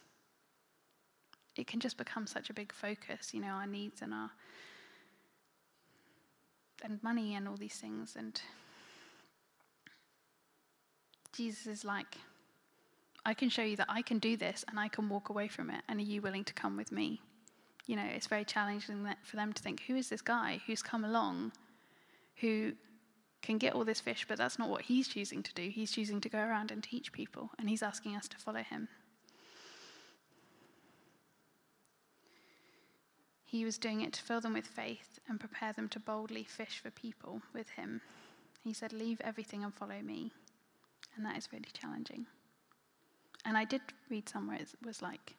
it 1.56 1.66
can 1.66 1.80
just 1.80 1.96
become 1.96 2.26
such 2.26 2.50
a 2.50 2.54
big 2.54 2.72
focus, 2.72 3.32
you 3.32 3.40
know, 3.40 3.48
our 3.48 3.66
needs 3.66 4.02
and 4.02 4.12
our, 4.12 4.30
and 6.82 7.02
money 7.02 7.34
and 7.34 7.48
all 7.48 7.56
these 7.56 7.76
things. 7.76 8.16
And 8.16 8.40
Jesus 11.32 11.66
is 11.66 11.84
like, 11.84 12.18
I 13.24 13.34
can 13.34 13.48
show 13.48 13.62
you 13.62 13.76
that 13.76 13.88
I 13.88 14.02
can 14.02 14.18
do 14.18 14.36
this 14.36 14.64
and 14.68 14.78
I 14.78 14.88
can 14.88 15.08
walk 15.08 15.30
away 15.30 15.48
from 15.48 15.70
it. 15.70 15.82
And 15.88 15.98
are 15.98 16.04
you 16.04 16.22
willing 16.22 16.44
to 16.44 16.54
come 16.54 16.76
with 16.76 16.92
me? 16.92 17.20
You 17.86 17.96
know, 17.96 18.04
it's 18.04 18.26
very 18.26 18.44
challenging 18.44 19.06
for 19.22 19.36
them 19.36 19.52
to 19.52 19.62
think, 19.62 19.82
who 19.86 19.96
is 19.96 20.08
this 20.08 20.22
guy 20.22 20.60
who's 20.66 20.82
come 20.82 21.04
along 21.04 21.52
who 22.40 22.72
can 23.46 23.58
get 23.58 23.74
all 23.74 23.84
this 23.84 24.00
fish, 24.00 24.26
but 24.28 24.38
that's 24.38 24.58
not 24.58 24.68
what 24.68 24.82
he's 24.82 25.08
choosing 25.08 25.42
to 25.42 25.54
do. 25.54 25.70
He's 25.70 25.92
choosing 25.92 26.20
to 26.20 26.28
go 26.28 26.38
around 26.38 26.70
and 26.70 26.82
teach 26.82 27.12
people, 27.12 27.50
and 27.58 27.68
he's 27.70 27.82
asking 27.82 28.16
us 28.16 28.28
to 28.28 28.36
follow 28.36 28.62
him. 28.62 28.88
He 33.44 33.64
was 33.64 33.78
doing 33.78 34.00
it 34.02 34.12
to 34.14 34.22
fill 34.22 34.40
them 34.40 34.54
with 34.54 34.66
faith 34.66 35.20
and 35.28 35.38
prepare 35.38 35.72
them 35.72 35.88
to 35.90 36.00
boldly 36.00 36.42
fish 36.42 36.80
for 36.82 36.90
people 36.90 37.40
with 37.54 37.70
him. 37.70 38.00
He 38.64 38.72
said, 38.72 38.92
Leave 38.92 39.20
everything 39.20 39.62
and 39.62 39.72
follow 39.72 40.02
me. 40.02 40.32
And 41.14 41.24
that 41.24 41.38
is 41.38 41.48
really 41.52 41.70
challenging. 41.72 42.26
And 43.44 43.56
I 43.56 43.64
did 43.64 43.80
read 44.10 44.28
somewhere 44.28 44.58
it 44.60 44.68
was 44.84 45.00
like, 45.00 45.36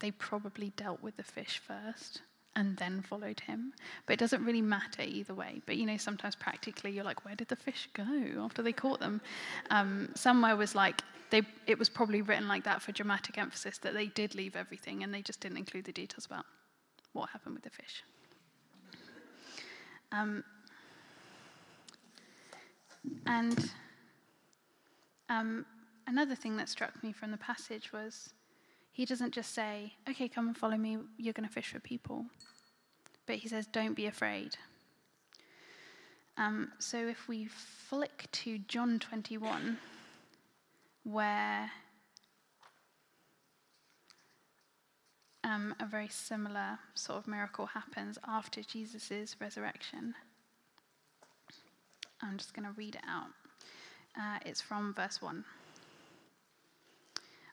they 0.00 0.10
probably 0.10 0.70
dealt 0.76 1.02
with 1.02 1.16
the 1.16 1.22
fish 1.22 1.60
first 1.66 2.20
and 2.54 2.76
then 2.76 3.02
followed 3.02 3.40
him. 3.40 3.72
But 4.06 4.14
it 4.14 4.18
doesn't 4.18 4.44
really 4.44 4.62
matter 4.62 5.02
either 5.02 5.34
way. 5.34 5.62
But 5.66 5.76
you 5.76 5.86
know, 5.86 5.96
sometimes 5.96 6.36
practically 6.36 6.90
you're 6.92 7.04
like, 7.04 7.24
where 7.24 7.34
did 7.34 7.48
the 7.48 7.56
fish 7.56 7.88
go 7.94 8.04
after 8.44 8.62
they 8.62 8.72
caught 8.72 9.00
them? 9.00 9.20
Um, 9.70 10.10
somewhere 10.14 10.56
was 10.56 10.74
like, 10.74 11.02
they, 11.30 11.42
it 11.66 11.78
was 11.78 11.88
probably 11.88 12.22
written 12.22 12.48
like 12.48 12.64
that 12.64 12.82
for 12.82 12.92
dramatic 12.92 13.38
emphasis 13.38 13.78
that 13.78 13.94
they 13.94 14.06
did 14.06 14.34
leave 14.34 14.54
everything 14.56 15.02
and 15.02 15.12
they 15.14 15.22
just 15.22 15.40
didn't 15.40 15.58
include 15.58 15.84
the 15.84 15.92
details 15.92 16.26
about 16.26 16.44
what 17.12 17.30
happened 17.30 17.54
with 17.54 17.64
the 17.64 17.70
fish. 17.70 18.02
Um, 20.12 20.44
and 23.26 23.70
Um, 25.28 25.64
another 26.06 26.34
thing 26.34 26.58
that 26.58 26.68
struck 26.68 27.02
me 27.02 27.10
from 27.12 27.30
the 27.30 27.38
passage 27.38 27.90
was 27.90 28.34
he 28.92 29.06
doesn't 29.06 29.32
just 29.32 29.54
say, 29.54 29.94
okay, 30.08 30.28
come 30.28 30.46
and 30.46 30.56
follow 30.56 30.76
me, 30.76 30.98
you're 31.16 31.32
going 31.32 31.48
to 31.48 31.52
fish 31.52 31.68
for 31.68 31.80
people. 31.80 32.26
But 33.26 33.36
he 33.36 33.48
says, 33.48 33.66
don't 33.66 33.94
be 33.94 34.06
afraid. 34.06 34.56
Um, 36.36 36.72
so 36.78 36.98
if 36.98 37.26
we 37.26 37.46
flick 37.46 38.26
to 38.32 38.58
John 38.58 38.98
21, 38.98 39.78
where 41.04 41.70
um, 45.44 45.74
a 45.80 45.86
very 45.86 46.08
similar 46.08 46.78
sort 46.94 47.18
of 47.18 47.26
miracle 47.26 47.66
happens 47.66 48.18
after 48.26 48.62
Jesus' 48.62 49.36
resurrection. 49.40 50.14
I'm 52.20 52.36
just 52.36 52.54
going 52.54 52.66
to 52.66 52.74
read 52.74 52.94
it 52.94 53.02
out. 53.08 53.30
Uh, 54.16 54.38
it's 54.44 54.60
from 54.60 54.94
verse 54.94 55.20
1. 55.20 55.44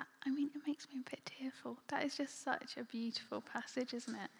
that, 0.00 0.08
I 0.26 0.30
mean, 0.30 0.50
it 0.54 0.62
makes 0.66 0.88
me 0.88 1.00
a 1.06 1.10
bit 1.10 1.20
tearful. 1.26 1.78
That 1.88 2.04
is 2.04 2.16
just 2.16 2.42
such 2.42 2.76
a 2.78 2.84
beautiful 2.84 3.42
passage, 3.42 3.92
isn't 3.92 4.14
it? 4.14 4.30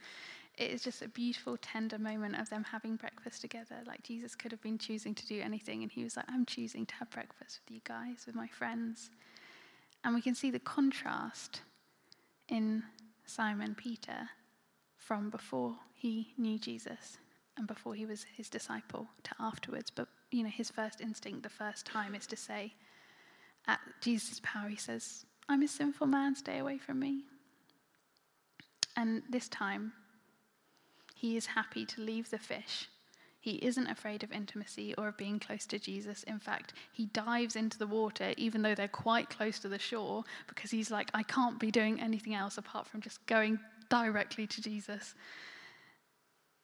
It 0.57 0.71
is 0.71 0.83
just 0.83 1.03
a 1.03 1.09
beautiful, 1.09 1.57
tender 1.59 1.99
moment 1.99 2.39
of 2.39 2.51
them 2.51 2.65
having 2.65 2.97
breakfast 2.97 3.41
together. 3.41 3.77
Like 3.87 4.03
Jesus 4.03 4.35
could 4.35 4.53
have 4.53 4.63
been 4.63 4.79
choosing 4.79 5.15
to 5.15 5.27
do 5.27 5.41
anything, 5.41 5.83
and 5.83 5.93
he 5.93 6.03
was 6.03 6.17
like, 6.17 6.27
I'm 6.29 6.47
choosing 6.47 6.87
to 6.87 6.95
have 6.97 7.11
breakfast 7.11 7.61
with 7.61 7.75
you 7.75 7.81
guys, 7.85 8.25
with 8.27 8.35
my 8.35 8.49
friends. 8.49 9.11
And 10.03 10.15
we 10.15 10.23
can 10.23 10.35
see 10.35 10.51
the 10.51 10.59
contrast 10.59 11.61
in 12.49 12.83
Simon 13.27 13.75
Peter 13.75 14.31
from 14.97 15.31
before 15.31 15.77
he 15.95 16.33
knew 16.39 16.59
Jesus 16.59 17.19
and 17.57 17.67
before 17.67 17.95
he 17.95 18.07
was 18.07 18.25
his 18.37 18.49
disciple 18.49 19.07
to 19.25 19.31
afterwards. 19.39 19.91
But, 19.91 20.09
you 20.31 20.43
know, 20.43 20.49
his 20.49 20.71
first 20.71 21.01
instinct 21.01 21.43
the 21.43 21.49
first 21.49 21.85
time 21.85 22.15
is 22.15 22.27
to 22.29 22.37
say, 22.37 22.73
at 23.67 23.79
Jesus' 24.01 24.41
power, 24.43 24.69
he 24.69 24.77
says, 24.77 25.27
I'm 25.51 25.63
a 25.63 25.69
sinful 25.69 26.07
man, 26.07 26.37
stay 26.37 26.59
away 26.59 26.79
from 26.79 27.01
me. 27.01 27.25
And 28.97 29.23
this 29.29 29.49
time, 29.49 29.93
he 31.17 31.37
is 31.37 31.45
happy 31.47 31.85
to 31.87 32.01
leave 32.01 32.31
the 32.31 32.39
fish. 32.39 32.89
He 33.41 33.57
isn't 33.57 33.89
afraid 33.89 34.23
of 34.23 34.31
intimacy 34.31 34.95
or 34.97 35.09
of 35.09 35.17
being 35.17 35.41
close 35.41 35.67
to 35.67 35.81
Jesus. 35.81 36.23
In 36.23 36.39
fact, 36.39 36.75
he 36.93 37.07
dives 37.07 37.57
into 37.57 37.79
the 37.79 37.89
water, 37.89 38.33
even 38.37 38.63
though 38.63 38.77
they're 38.77 38.87
quite 38.87 39.29
close 39.29 39.59
to 39.59 39.69
the 39.69 39.79
shore, 39.79 40.23
because 40.47 40.71
he's 40.71 40.93
like, 40.93 41.11
I 41.15 41.25
can't 41.25 41.59
be 41.59 41.73
doing 41.73 42.01
anything 42.01 42.35
else 42.35 42.57
apart 42.57 42.87
from 42.87 43.01
just 43.01 43.27
going 43.27 43.59
directly 43.89 44.47
to 44.47 44.63
Jesus 44.63 45.17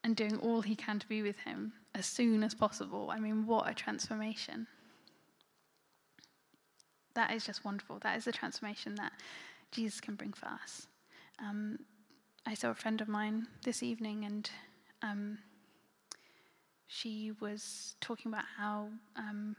and 0.05 0.14
doing 0.14 0.38
all 0.38 0.61
he 0.61 0.77
can 0.77 1.01
to 1.01 1.09
be 1.09 1.22
with 1.22 1.40
him 1.40 1.72
as 1.96 2.07
soon 2.07 2.44
as 2.44 2.55
possible. 2.55 3.11
I 3.11 3.18
mean, 3.18 3.49
what 3.49 3.68
a 3.68 3.75
transformation 3.75 4.68
that 7.17 7.33
is 7.33 7.45
just 7.45 7.65
wonderful. 7.65 7.99
That 7.99 8.17
is 8.17 8.25
the 8.25 8.33
transformation 8.33 8.95
that 8.97 9.13
Jesus 9.73 10.01
can 10.01 10.15
bring 10.15 10.33
for 10.33 10.47
us. 10.47 10.87
Um, 11.41 11.81
I 12.47 12.55
saw 12.55 12.71
a 12.71 12.75
friend 12.75 13.01
of 13.01 13.09
mine 13.09 13.49
this 13.65 13.83
evening, 13.83 14.25
and 14.25 14.49
um, 15.03 15.39
she 16.87 17.33
was 17.41 17.97
talking 18.01 18.33
about 18.33 18.45
how 18.57 18.89
um, 19.17 19.57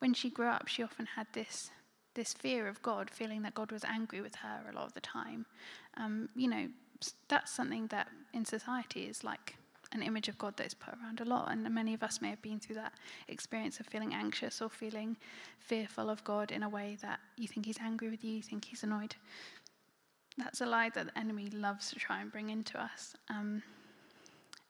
when 0.00 0.12
she 0.12 0.30
grew 0.30 0.48
up, 0.48 0.66
she 0.66 0.82
often 0.82 1.06
had 1.06 1.28
this 1.32 1.70
this 2.14 2.32
fear 2.32 2.66
of 2.66 2.80
God, 2.80 3.10
feeling 3.10 3.42
that 3.42 3.54
God 3.54 3.70
was 3.70 3.84
angry 3.84 4.22
with 4.22 4.36
her 4.36 4.70
a 4.70 4.74
lot 4.74 4.86
of 4.86 4.94
the 4.94 5.02
time. 5.02 5.44
Um, 5.98 6.30
you 6.34 6.48
know, 6.48 6.66
that's 7.28 7.52
something 7.52 7.88
that 7.88 8.08
in 8.32 8.46
society 8.46 9.02
is 9.02 9.22
like 9.22 9.56
an 9.96 10.02
image 10.02 10.28
of 10.28 10.38
God 10.38 10.56
that 10.56 10.66
is 10.66 10.74
put 10.74 10.94
around 10.94 11.20
a 11.20 11.24
lot. 11.24 11.50
And 11.50 11.68
many 11.74 11.94
of 11.94 12.02
us 12.02 12.20
may 12.20 12.30
have 12.30 12.42
been 12.42 12.60
through 12.60 12.76
that 12.76 12.92
experience 13.28 13.80
of 13.80 13.86
feeling 13.86 14.14
anxious 14.14 14.62
or 14.62 14.68
feeling 14.68 15.16
fearful 15.58 16.10
of 16.10 16.22
God 16.22 16.52
in 16.52 16.62
a 16.62 16.68
way 16.68 16.96
that 17.02 17.18
you 17.36 17.48
think 17.48 17.66
He's 17.66 17.80
angry 17.80 18.08
with 18.08 18.22
you, 18.22 18.36
you 18.36 18.42
think 18.42 18.64
He's 18.64 18.82
annoyed. 18.82 19.16
That's 20.38 20.60
a 20.60 20.66
lie 20.66 20.90
that 20.90 21.06
the 21.06 21.18
enemy 21.18 21.48
loves 21.48 21.90
to 21.90 21.96
try 21.96 22.20
and 22.20 22.30
bring 22.30 22.50
into 22.50 22.80
us. 22.80 23.14
Um, 23.30 23.62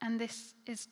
and 0.01 0.21
this 0.21 0.55
is 0.67 0.89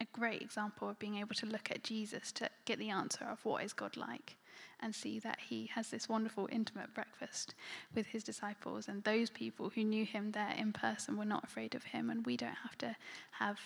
a 0.00 0.06
great 0.12 0.42
example 0.42 0.88
of 0.88 0.98
being 0.98 1.16
able 1.16 1.34
to 1.36 1.46
look 1.46 1.70
at 1.70 1.84
Jesus 1.84 2.32
to 2.32 2.48
get 2.64 2.78
the 2.78 2.90
answer 2.90 3.24
of 3.30 3.44
what 3.44 3.64
is 3.64 3.72
God 3.72 3.96
like 3.96 4.36
and 4.80 4.94
see 4.94 5.18
that 5.18 5.38
he 5.48 5.70
has 5.74 5.88
this 5.88 6.08
wonderful 6.08 6.48
intimate 6.50 6.94
breakfast 6.94 7.54
with 7.94 8.06
his 8.06 8.22
disciples. 8.22 8.88
And 8.88 9.02
those 9.04 9.30
people 9.30 9.70
who 9.70 9.84
knew 9.84 10.04
him 10.04 10.32
there 10.32 10.54
in 10.56 10.72
person 10.72 11.16
were 11.16 11.24
not 11.24 11.44
afraid 11.44 11.74
of 11.74 11.84
him. 11.84 12.10
And 12.10 12.24
we 12.24 12.36
don't 12.36 12.58
have 12.62 12.78
to 12.78 12.96
have 13.32 13.58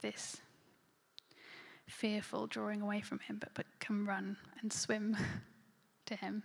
this 0.00 0.36
fearful 1.86 2.46
drawing 2.46 2.82
away 2.82 3.00
from 3.00 3.18
him, 3.20 3.38
but, 3.40 3.50
but 3.54 3.66
can 3.80 4.06
run 4.06 4.36
and 4.60 4.72
swim 4.72 5.16
to 6.06 6.14
him. 6.14 6.42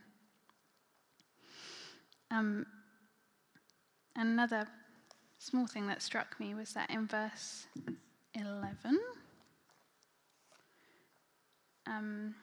Um, 2.31 2.65
another 4.15 4.67
small 5.37 5.67
thing 5.67 5.87
that 5.87 6.01
struck 6.01 6.39
me 6.39 6.55
was 6.55 6.73
that 6.73 6.89
in 6.89 7.05
verse 7.05 7.67
11, 8.33 8.99
um, 11.85 12.33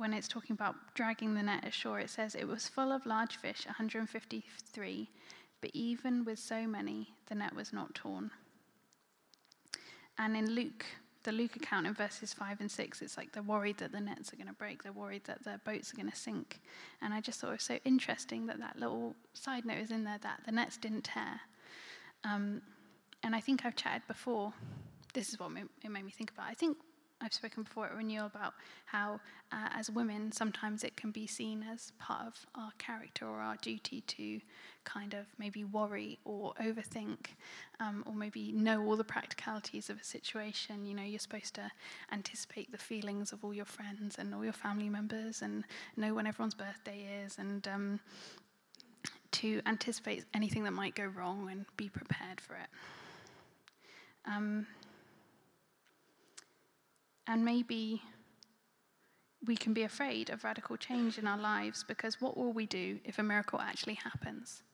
when 0.00 0.14
it's 0.14 0.28
talking 0.28 0.54
about 0.54 0.74
dragging 0.94 1.34
the 1.34 1.42
net 1.42 1.62
ashore, 1.62 2.00
it 2.00 2.08
says 2.08 2.34
it 2.34 2.48
was 2.48 2.66
full 2.66 2.90
of 2.90 3.04
large 3.04 3.36
fish, 3.36 3.66
153, 3.66 5.10
but 5.60 5.70
even 5.74 6.24
with 6.24 6.38
so 6.38 6.66
many, 6.66 7.12
the 7.26 7.34
net 7.34 7.54
was 7.54 7.70
not 7.70 7.94
torn. 7.94 8.30
And 10.18 10.38
in 10.38 10.52
Luke, 10.52 10.86
the 11.22 11.32
Luke 11.32 11.54
account 11.56 11.86
in 11.86 11.92
verses 11.92 12.32
5 12.32 12.60
and 12.60 12.70
6, 12.70 13.02
it's 13.02 13.18
like 13.18 13.32
they're 13.32 13.42
worried 13.42 13.76
that 13.76 13.92
the 13.92 14.00
nets 14.00 14.32
are 14.32 14.36
going 14.36 14.48
to 14.48 14.54
break, 14.54 14.82
they're 14.82 14.90
worried 14.90 15.24
that 15.24 15.44
their 15.44 15.60
boats 15.66 15.92
are 15.92 15.96
going 15.96 16.10
to 16.10 16.16
sink. 16.16 16.60
And 17.02 17.12
I 17.12 17.20
just 17.20 17.38
thought 17.38 17.50
it 17.50 17.52
was 17.52 17.62
so 17.62 17.78
interesting 17.84 18.46
that 18.46 18.58
that 18.58 18.78
little 18.78 19.14
side 19.34 19.66
note 19.66 19.78
is 19.78 19.90
in 19.90 20.04
there 20.04 20.18
that 20.22 20.40
the 20.46 20.52
nets 20.52 20.78
didn't 20.78 21.04
tear. 21.04 21.40
Um, 22.24 22.62
and 23.22 23.36
I 23.36 23.40
think 23.40 23.66
I've 23.66 23.76
chatted 23.76 24.08
before 24.08 24.54
this 25.12 25.28
is 25.28 25.38
what 25.38 25.50
it 25.84 25.90
made 25.90 26.06
me 26.06 26.10
think 26.10 26.30
about. 26.30 26.46
I 26.48 26.54
think 26.54 26.78
I've 27.22 27.34
spoken 27.34 27.64
before 27.64 27.86
at 27.86 27.94
Renewal 27.94 28.26
about 28.26 28.54
how, 28.86 29.20
uh, 29.52 29.68
as 29.74 29.90
women, 29.90 30.32
sometimes 30.32 30.84
it 30.84 30.96
can 30.96 31.10
be 31.10 31.26
seen 31.26 31.64
as 31.70 31.92
part 31.98 32.26
of 32.26 32.46
our 32.54 32.70
character 32.78 33.26
or 33.26 33.40
our 33.40 33.56
duty 33.56 34.00
to 34.02 34.40
kind 34.84 35.12
of 35.12 35.26
maybe 35.38 35.64
worry 35.64 36.18
or 36.24 36.54
overthink, 36.54 37.26
um, 37.78 38.02
or 38.06 38.14
maybe 38.14 38.52
know 38.52 38.82
all 38.84 38.96
the 38.96 39.04
practicalities 39.04 39.90
of 39.90 40.00
a 40.00 40.04
situation. 40.04 40.86
You 40.86 40.94
know, 40.94 41.02
you're 41.02 41.18
supposed 41.18 41.54
to 41.54 41.70
anticipate 42.10 42.72
the 42.72 42.78
feelings 42.78 43.32
of 43.32 43.44
all 43.44 43.52
your 43.52 43.66
friends 43.66 44.16
and 44.18 44.34
all 44.34 44.44
your 44.44 44.52
family 44.54 44.88
members 44.88 45.42
and 45.42 45.64
know 45.96 46.14
when 46.14 46.26
everyone's 46.26 46.54
birthday 46.54 47.06
is 47.24 47.38
and 47.38 47.68
um, 47.68 48.00
to 49.32 49.60
anticipate 49.66 50.24
anything 50.34 50.64
that 50.64 50.72
might 50.72 50.94
go 50.94 51.04
wrong 51.04 51.48
and 51.50 51.66
be 51.76 51.88
prepared 51.88 52.40
for 52.40 52.54
it. 52.54 52.68
Um, 54.26 54.66
and 57.30 57.44
maybe 57.44 58.02
we 59.46 59.56
can 59.56 59.72
be 59.72 59.84
afraid 59.84 60.30
of 60.30 60.42
radical 60.42 60.76
change 60.76 61.16
in 61.16 61.28
our 61.28 61.38
lives 61.38 61.84
because 61.86 62.20
what 62.20 62.36
will 62.36 62.52
we 62.52 62.66
do 62.66 62.98
if 63.04 63.20
a 63.20 63.22
miracle 63.22 63.60
actually 63.60 63.94
happens? 63.94 64.64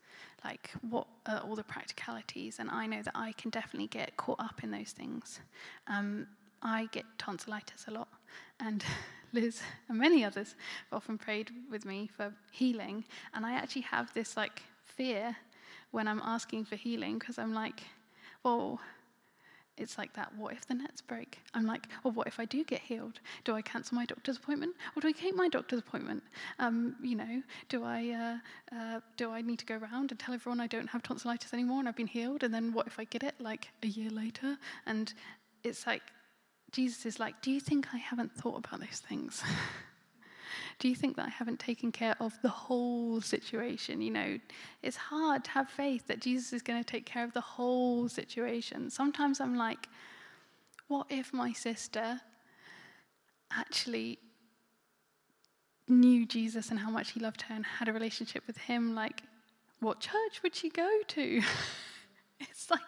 Like, 0.43 0.71
what 0.81 1.07
are 1.27 1.41
all 1.41 1.55
the 1.55 1.63
practicalities? 1.63 2.59
And 2.59 2.71
I 2.71 2.87
know 2.87 3.03
that 3.03 3.15
I 3.15 3.33
can 3.33 3.51
definitely 3.51 3.89
get 3.89 4.17
caught 4.17 4.41
up 4.41 4.65
in 4.65 4.71
those 4.71 4.93
things. 4.93 5.41
Um, 5.87 6.27
I 6.63 6.89
get 6.93 7.05
tonsillitis 7.19 7.85
a 7.89 7.91
lot, 7.91 8.09
and 8.59 8.83
Liz 9.35 9.61
and 9.91 9.99
many 9.99 10.25
others 10.25 10.55
have 10.89 10.97
often 10.97 11.19
prayed 11.19 11.51
with 11.71 11.85
me 11.85 12.09
for 12.17 12.33
healing. 12.53 13.05
And 13.35 13.45
I 13.45 13.53
actually 13.53 13.83
have 13.83 14.15
this 14.15 14.35
like 14.35 14.63
fear 14.83 15.37
when 15.91 16.09
I'm 16.09 16.23
asking 16.25 16.65
for 16.65 16.77
healing 16.77 17.19
because 17.19 17.39
I'm 17.39 17.53
like, 17.53 17.83
well, 18.43 18.81
it's 19.79 19.99
like 19.99 20.13
that 20.15 20.35
what 20.37 20.53
if 20.55 20.67
the 20.67 20.75
nets 20.75 21.01
break? 21.01 21.39
I'm 21.55 21.67
like 21.67 21.87
well 22.03 22.13
what 22.13 22.27
if 22.27 22.41
i 22.41 22.45
do 22.45 22.65
get 22.65 22.81
healed? 22.81 23.21
Do 23.45 23.55
i 23.55 23.63
cancel 23.63 23.95
my 23.95 24.05
doctor's 24.05 24.37
appointment? 24.37 24.75
Or 24.95 25.01
do 25.01 25.09
i 25.09 25.13
keep 25.13 25.35
my 25.37 25.49
doctor's 25.49 25.81
appointment? 25.81 26.23
Um, 26.59 26.97
you 27.03 27.17
know 27.17 27.43
do 27.69 27.85
i 27.85 28.11
uh, 28.73 28.77
uh, 28.77 29.01
do 29.17 29.31
i 29.31 29.41
need 29.43 29.59
to 29.59 29.67
go 29.67 29.77
around 29.77 30.11
and 30.11 30.19
tell 30.19 30.35
everyone 30.35 30.61
i 30.61 30.67
don't 30.67 30.89
have 30.89 31.03
tonsillitis 31.03 31.53
anymore 31.53 31.81
and 31.81 31.89
i've 31.89 31.97
been 31.97 32.07
healed? 32.07 32.43
And 32.43 32.53
then 32.53 32.73
what 32.73 32.87
if 32.87 32.99
i 32.99 33.05
get 33.05 33.23
it 33.23 33.35
like 33.41 33.69
a 33.83 33.87
year 33.87 34.11
later? 34.11 34.59
And 34.87 35.13
it's 35.65 35.87
like 35.87 36.03
jesus 36.73 37.07
is 37.07 37.21
like 37.21 37.41
do 37.43 37.51
you 37.51 37.61
think 37.61 37.87
i 37.95 37.97
haven't 37.97 38.33
thought 38.35 38.59
about 38.59 38.81
those 38.81 39.03
things 39.09 39.43
Do 40.79 40.89
you 40.89 40.95
think 40.95 41.17
that 41.17 41.27
I 41.27 41.31
haven't 41.31 41.59
taken 41.59 41.93
care 41.93 42.17
of 42.21 42.35
the 42.43 42.49
whole 42.49 43.21
situation? 43.21 44.01
You 44.01 44.11
know, 44.11 44.39
it's 44.83 44.97
hard 44.97 45.45
to 45.45 45.51
have 45.51 45.69
faith 45.69 46.07
that 46.07 46.21
Jesus 46.21 46.53
is 46.53 46.63
going 46.63 46.83
to 46.83 46.89
take 46.89 47.07
care 47.07 47.25
of 47.25 47.33
the 47.33 47.41
whole 47.41 48.09
situation. 48.09 48.91
Sometimes 48.91 49.41
I'm 49.41 49.57
like, 49.57 49.89
what 50.89 51.07
if 51.11 51.33
my 51.33 51.53
sister 51.53 52.21
actually 53.53 54.19
knew 55.89 56.27
Jesus 56.27 56.71
and 56.71 56.79
how 56.79 56.91
much 56.91 57.13
he 57.13 57.21
loved 57.21 57.43
her 57.43 57.55
and 57.55 57.65
had 57.65 57.89
a 57.89 57.93
relationship 57.93 58.47
with 58.47 58.57
him? 58.57 58.95
Like, 58.95 59.23
what 59.81 60.01
church 60.01 60.43
would 60.43 60.55
she 60.55 60.71
go 60.71 60.89
to? 61.09 61.43
it's 62.41 62.71
like, 62.71 62.81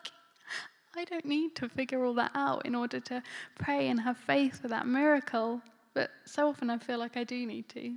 I 0.96 1.04
don't 1.04 1.24
need 1.24 1.54
to 1.56 1.68
figure 1.68 2.04
all 2.04 2.14
that 2.14 2.32
out 2.34 2.66
in 2.66 2.74
order 2.74 2.98
to 3.00 3.22
pray 3.58 3.88
and 3.88 4.00
have 4.00 4.16
faith 4.16 4.60
for 4.60 4.68
that 4.68 4.86
miracle. 4.86 5.60
But 5.98 6.12
so 6.26 6.48
often 6.48 6.70
I 6.70 6.78
feel 6.78 7.00
like 7.00 7.16
I 7.16 7.24
do 7.24 7.44
need 7.44 7.68
to. 7.70 7.96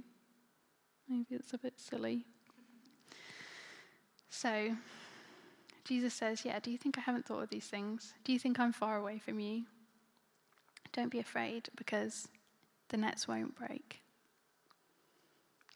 Maybe 1.08 1.36
it's 1.36 1.54
a 1.54 1.58
bit 1.60 1.80
silly. 1.80 2.26
So, 4.28 4.76
Jesus 5.84 6.16
says, 6.16 6.44
Yeah, 6.44 6.58
do 6.60 6.72
you 6.72 6.80
think 6.80 6.98
I 6.98 7.02
haven't 7.02 7.28
thought 7.28 7.44
of 7.44 7.52
these 7.52 7.68
things? 7.68 8.16
Do 8.24 8.34
you 8.34 8.40
think 8.40 8.60
I'm 8.60 8.74
far 8.74 8.98
away 8.98 9.20
from 9.20 9.40
you? 9.40 9.66
Don't 10.94 11.12
be 11.12 11.20
afraid 11.20 11.70
because 11.76 12.28
the 12.90 12.98
nets 12.98 13.28
won't 13.28 13.56
break. 13.56 14.02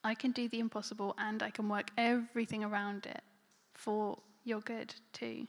I 0.04 0.16
can 0.16 0.32
do 0.32 0.50
the 0.50 0.60
impossible 0.60 1.14
and 1.20 1.44
I 1.44 1.52
can 1.52 1.70
work 1.70 1.92
everything 1.96 2.64
around 2.64 3.06
it 3.06 3.22
for 3.76 4.18
your 4.44 4.62
good 4.62 4.96
too 5.14 5.46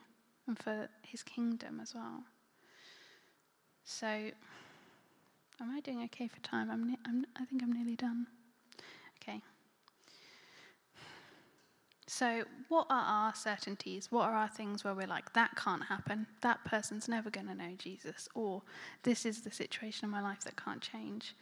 and 0.47 0.59
for 0.59 0.91
his 1.01 1.23
kingdom 1.23 1.81
as 1.81 1.95
well. 1.95 2.25
So, 3.87 4.31
Am 5.61 5.71
I 5.71 5.81
doing 5.81 6.03
okay 6.05 6.29
for 6.29 6.41
time? 6.41 6.71
I'm, 6.71 6.87
ne- 6.89 6.99
I'm, 7.07 7.25
I 7.37 7.45
think 7.45 7.63
I'm 7.63 7.73
nearly 7.73 7.97
done. 7.97 8.27
Okay. 9.23 9.41
So, 12.07 12.45
what 12.69 12.87
are 12.89 13.05
our 13.05 13.35
certainties? 13.35 14.13
What 14.13 14.29
are 14.29 14.35
our 14.35 14.49
things 14.49 14.85
where 14.85 14.95
we're 14.95 15.09
like, 15.09 15.33
that 15.33 15.57
can't 15.57 15.83
happen? 15.83 16.27
That 16.43 16.65
person's 16.65 17.09
never 17.09 17.31
going 17.31 17.49
to 17.49 17.55
know 17.55 17.73
Jesus. 17.79 18.29
Or, 18.35 18.63
this 19.03 19.27
is 19.27 19.41
the 19.41 19.51
situation 19.51 20.05
in 20.05 20.11
my 20.11 20.23
life 20.23 20.45
that 20.45 20.63
can't 20.63 20.81
change. 20.81 21.35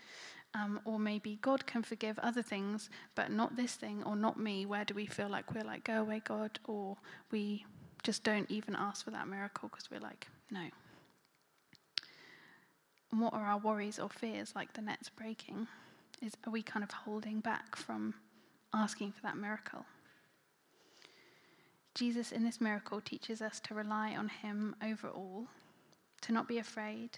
Um, 0.54 0.80
or 0.84 0.98
maybe 1.00 1.38
God 1.42 1.66
can 1.66 1.82
forgive 1.82 2.18
other 2.20 2.42
things, 2.42 2.88
but 3.16 3.30
not 3.30 3.56
this 3.56 3.74
thing 3.74 4.04
or 4.04 4.14
not 4.14 4.38
me. 4.38 4.64
Where 4.64 4.84
do 4.84 4.94
we 4.94 5.06
feel 5.06 5.28
like 5.28 5.52
we're 5.52 5.64
like, 5.64 5.84
go 5.84 6.00
away, 6.00 6.22
God? 6.24 6.60
Or 6.66 6.96
we 7.32 7.66
just 8.04 8.22
don't 8.22 8.48
even 8.50 8.76
ask 8.76 9.04
for 9.04 9.10
that 9.10 9.26
miracle 9.26 9.68
because 9.68 9.90
we're 9.90 10.00
like, 10.00 10.28
no, 10.50 10.68
and 13.14 13.22
what 13.22 13.32
are 13.32 13.46
our 13.46 13.58
worries 13.58 14.00
or 14.00 14.08
fears, 14.08 14.54
like 14.56 14.72
the 14.72 14.82
nets 14.82 15.08
breaking? 15.08 15.68
Is, 16.20 16.32
are 16.48 16.50
we 16.50 16.62
kind 16.62 16.82
of 16.82 16.90
holding 16.90 17.38
back 17.38 17.76
from 17.76 18.12
asking 18.74 19.12
for 19.12 19.22
that 19.22 19.36
miracle? 19.36 19.84
Jesus, 21.94 22.32
in 22.32 22.42
this 22.42 22.60
miracle, 22.60 23.00
teaches 23.00 23.40
us 23.40 23.60
to 23.60 23.74
rely 23.74 24.16
on 24.16 24.28
Him 24.28 24.74
over 24.82 25.10
all, 25.10 25.46
to 26.22 26.32
not 26.32 26.48
be 26.48 26.58
afraid, 26.58 27.10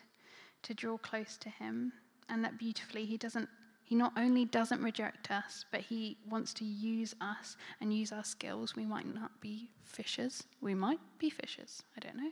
to 0.65 0.75
draw 0.75 0.99
close 0.99 1.39
to 1.39 1.49
Him, 1.49 1.95
and 2.29 2.45
that 2.45 2.59
beautifully, 2.59 3.07
He 3.07 3.17
doesn't. 3.17 3.49
He 3.83 3.95
not 3.95 4.13
only 4.19 4.45
doesn't 4.45 4.83
reject 4.83 5.31
us, 5.31 5.65
but 5.71 5.81
he 5.81 6.17
wants 6.29 6.53
to 6.55 6.65
use 6.65 7.15
us 7.21 7.57
and 7.81 7.95
use 7.95 8.11
our 8.11 8.25
skills. 8.25 8.75
We 8.75 8.85
might 8.85 9.07
not 9.07 9.41
be 9.41 9.71
fishers. 9.85 10.43
We 10.61 10.75
might 10.75 10.99
be 11.21 11.31
fishers. 11.31 11.85
I 11.97 12.01
don't 12.01 12.17
know. 12.17 12.31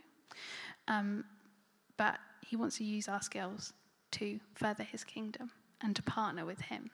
Um, 0.89 1.23
but 1.97 2.19
he 2.41 2.55
wants 2.55 2.77
to 2.77 2.83
use 2.83 3.07
our 3.07 3.21
skills 3.21 3.73
to 4.11 4.39
further 4.53 4.83
his 4.83 5.03
kingdom 5.03 5.51
and 5.81 5.95
to 5.95 6.03
partner 6.03 6.45
with 6.45 6.61
him 6.61 6.89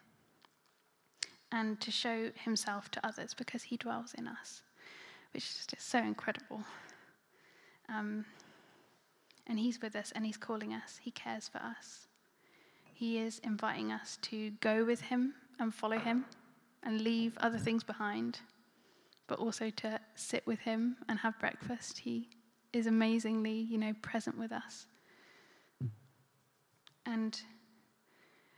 and 1.52 1.80
to 1.82 1.92
show 1.92 2.32
himself 2.36 2.90
to 2.92 3.06
others 3.06 3.34
because 3.34 3.64
he 3.64 3.78
dwells 3.78 4.14
in 4.18 4.28
us, 4.28 4.62
which 5.34 5.44
is 5.44 5.68
just 5.68 5.90
so 5.90 6.00
incredible. 6.00 6.64
Um, 7.90 8.26
and 9.48 9.60
he's 9.60 9.82
with 9.82 9.96
us 9.96 10.12
and 10.16 10.26
he's 10.26 10.38
calling 10.38 10.74
us, 10.74 11.00
he 11.02 11.12
cares 11.12 11.50
for 11.50 11.58
us. 11.60 12.08
He 12.94 13.18
is 13.18 13.40
inviting 13.40 13.92
us 13.92 14.18
to 14.24 14.52
go 14.62 14.86
with 14.86 15.02
him 15.02 15.34
and 15.60 15.74
follow 15.74 15.98
him 15.98 16.26
and 16.84 17.02
leave 17.02 17.38
other 17.40 17.58
things 17.58 17.84
behind, 17.84 18.40
but 19.28 19.40
also 19.40 19.70
to 19.70 20.00
sit 20.16 20.46
with 20.46 20.60
him 20.60 20.98
and 21.10 21.20
have 21.20 21.38
breakfast. 21.40 22.00
He 22.00 22.30
is 22.74 22.88
amazingly, 22.88 23.54
you 23.54 23.78
know, 23.78 23.94
present 24.02 24.38
with 24.38 24.52
us. 24.52 24.86
And 27.06 27.40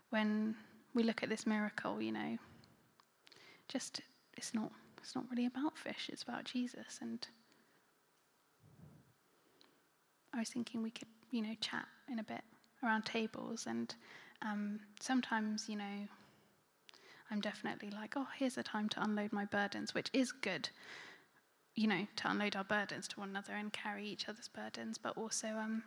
when 0.10 0.56
we 0.94 1.04
look 1.04 1.24
at 1.24 1.30
this 1.30 1.48
miracle, 1.48 2.02
you 2.02 2.12
know, 2.12 2.38
just 3.68 4.02
it's 4.38 4.54
not 4.54 4.72
it's 5.00 5.16
not 5.16 5.26
really 5.30 5.46
about 5.46 5.78
fish, 5.78 6.10
it's 6.12 6.24
about 6.24 6.46
Jesus. 6.46 7.00
And 7.02 7.28
I 10.34 10.40
was 10.40 10.50
thinking 10.50 10.82
we 10.82 10.92
could, 10.92 11.08
you 11.32 11.42
know, 11.42 11.56
chat 11.60 11.86
in 12.10 12.20
a 12.20 12.24
bit 12.24 12.42
around 12.84 13.06
tables 13.06 13.66
and 13.68 13.94
um, 14.42 14.80
sometimes, 15.00 15.70
you 15.70 15.78
know, 15.78 16.08
I'm 17.32 17.42
definitely 17.42 17.90
like, 17.90 18.14
oh, 18.16 18.28
here's 18.38 18.58
a 18.58 18.64
time 18.64 18.90
to 18.90 19.04
unload 19.04 19.32
my 19.32 19.46
burdens, 19.46 19.94
which 19.94 20.10
is 20.14 20.32
good, 20.32 20.70
you 21.76 21.88
know, 21.88 22.06
to 22.18 22.30
unload 22.30 22.56
our 22.56 22.64
burdens 22.64 23.08
to 23.10 23.20
one 23.20 23.30
another 23.30 23.54
and 23.54 23.72
carry 23.72 24.06
each 24.06 24.28
other's 24.30 24.50
burdens, 24.50 24.98
but 24.98 25.18
also 25.18 25.48
um, 25.48 25.84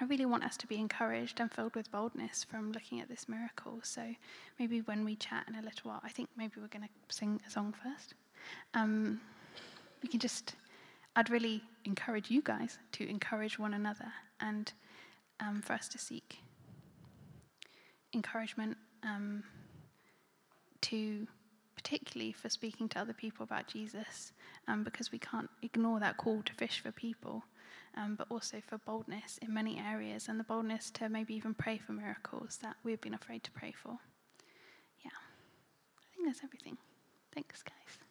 I 0.00 0.04
really 0.04 0.24
want 0.24 0.44
us 0.44 0.56
to 0.58 0.66
be 0.66 0.76
encouraged 0.76 1.40
and 1.40 1.52
filled 1.52 1.76
with 1.76 1.90
boldness 1.90 2.42
from 2.42 2.72
looking 2.72 3.00
at 3.00 3.08
this 3.08 3.28
miracle. 3.28 3.80
So 3.82 4.02
maybe 4.58 4.80
when 4.80 5.04
we 5.04 5.14
chat 5.14 5.44
in 5.46 5.54
a 5.56 5.62
little 5.62 5.90
while, 5.90 6.00
I 6.02 6.08
think 6.08 6.30
maybe 6.38 6.54
we're 6.56 6.68
going 6.68 6.84
to 6.84 7.14
sing 7.14 7.38
a 7.46 7.50
song 7.50 7.74
first. 7.82 8.14
Um, 8.72 9.20
we 10.02 10.08
can 10.08 10.18
just, 10.18 10.54
I'd 11.16 11.28
really 11.28 11.62
encourage 11.84 12.30
you 12.30 12.40
guys 12.40 12.78
to 12.92 13.06
encourage 13.06 13.58
one 13.58 13.74
another 13.74 14.10
and 14.40 14.72
um, 15.38 15.60
for 15.60 15.74
us 15.74 15.86
to 15.88 15.98
seek 15.98 16.38
encouragement 18.14 18.78
um, 19.02 19.44
to 20.80 21.26
particularly 21.76 22.32
for 22.32 22.48
speaking 22.48 22.88
to 22.88 22.98
other 22.98 23.12
people 23.12 23.44
about 23.44 23.66
Jesus, 23.66 24.32
um, 24.68 24.82
because 24.82 25.12
we 25.12 25.18
can't 25.18 25.48
ignore 25.62 26.00
that 26.00 26.16
call 26.16 26.42
to 26.44 26.52
fish 26.54 26.80
for 26.80 26.92
people 26.92 27.42
um, 27.96 28.14
but 28.16 28.26
also 28.30 28.60
for 28.66 28.78
boldness 28.78 29.38
in 29.42 29.52
many 29.52 29.78
areas 29.78 30.28
and 30.28 30.38
the 30.38 30.44
boldness 30.44 30.90
to 30.92 31.08
maybe 31.08 31.34
even 31.34 31.54
pray 31.54 31.78
for 31.78 31.92
miracles 31.92 32.58
that 32.62 32.76
we've 32.82 33.00
been 33.00 33.14
afraid 33.14 33.42
to 33.44 33.50
pray 33.50 33.72
for. 33.72 33.98
Yeah, 35.04 35.10
I 35.98 36.04
think 36.14 36.28
that's 36.28 36.44
everything. 36.44 36.76
Thanks, 37.34 37.62
guys. 37.62 38.09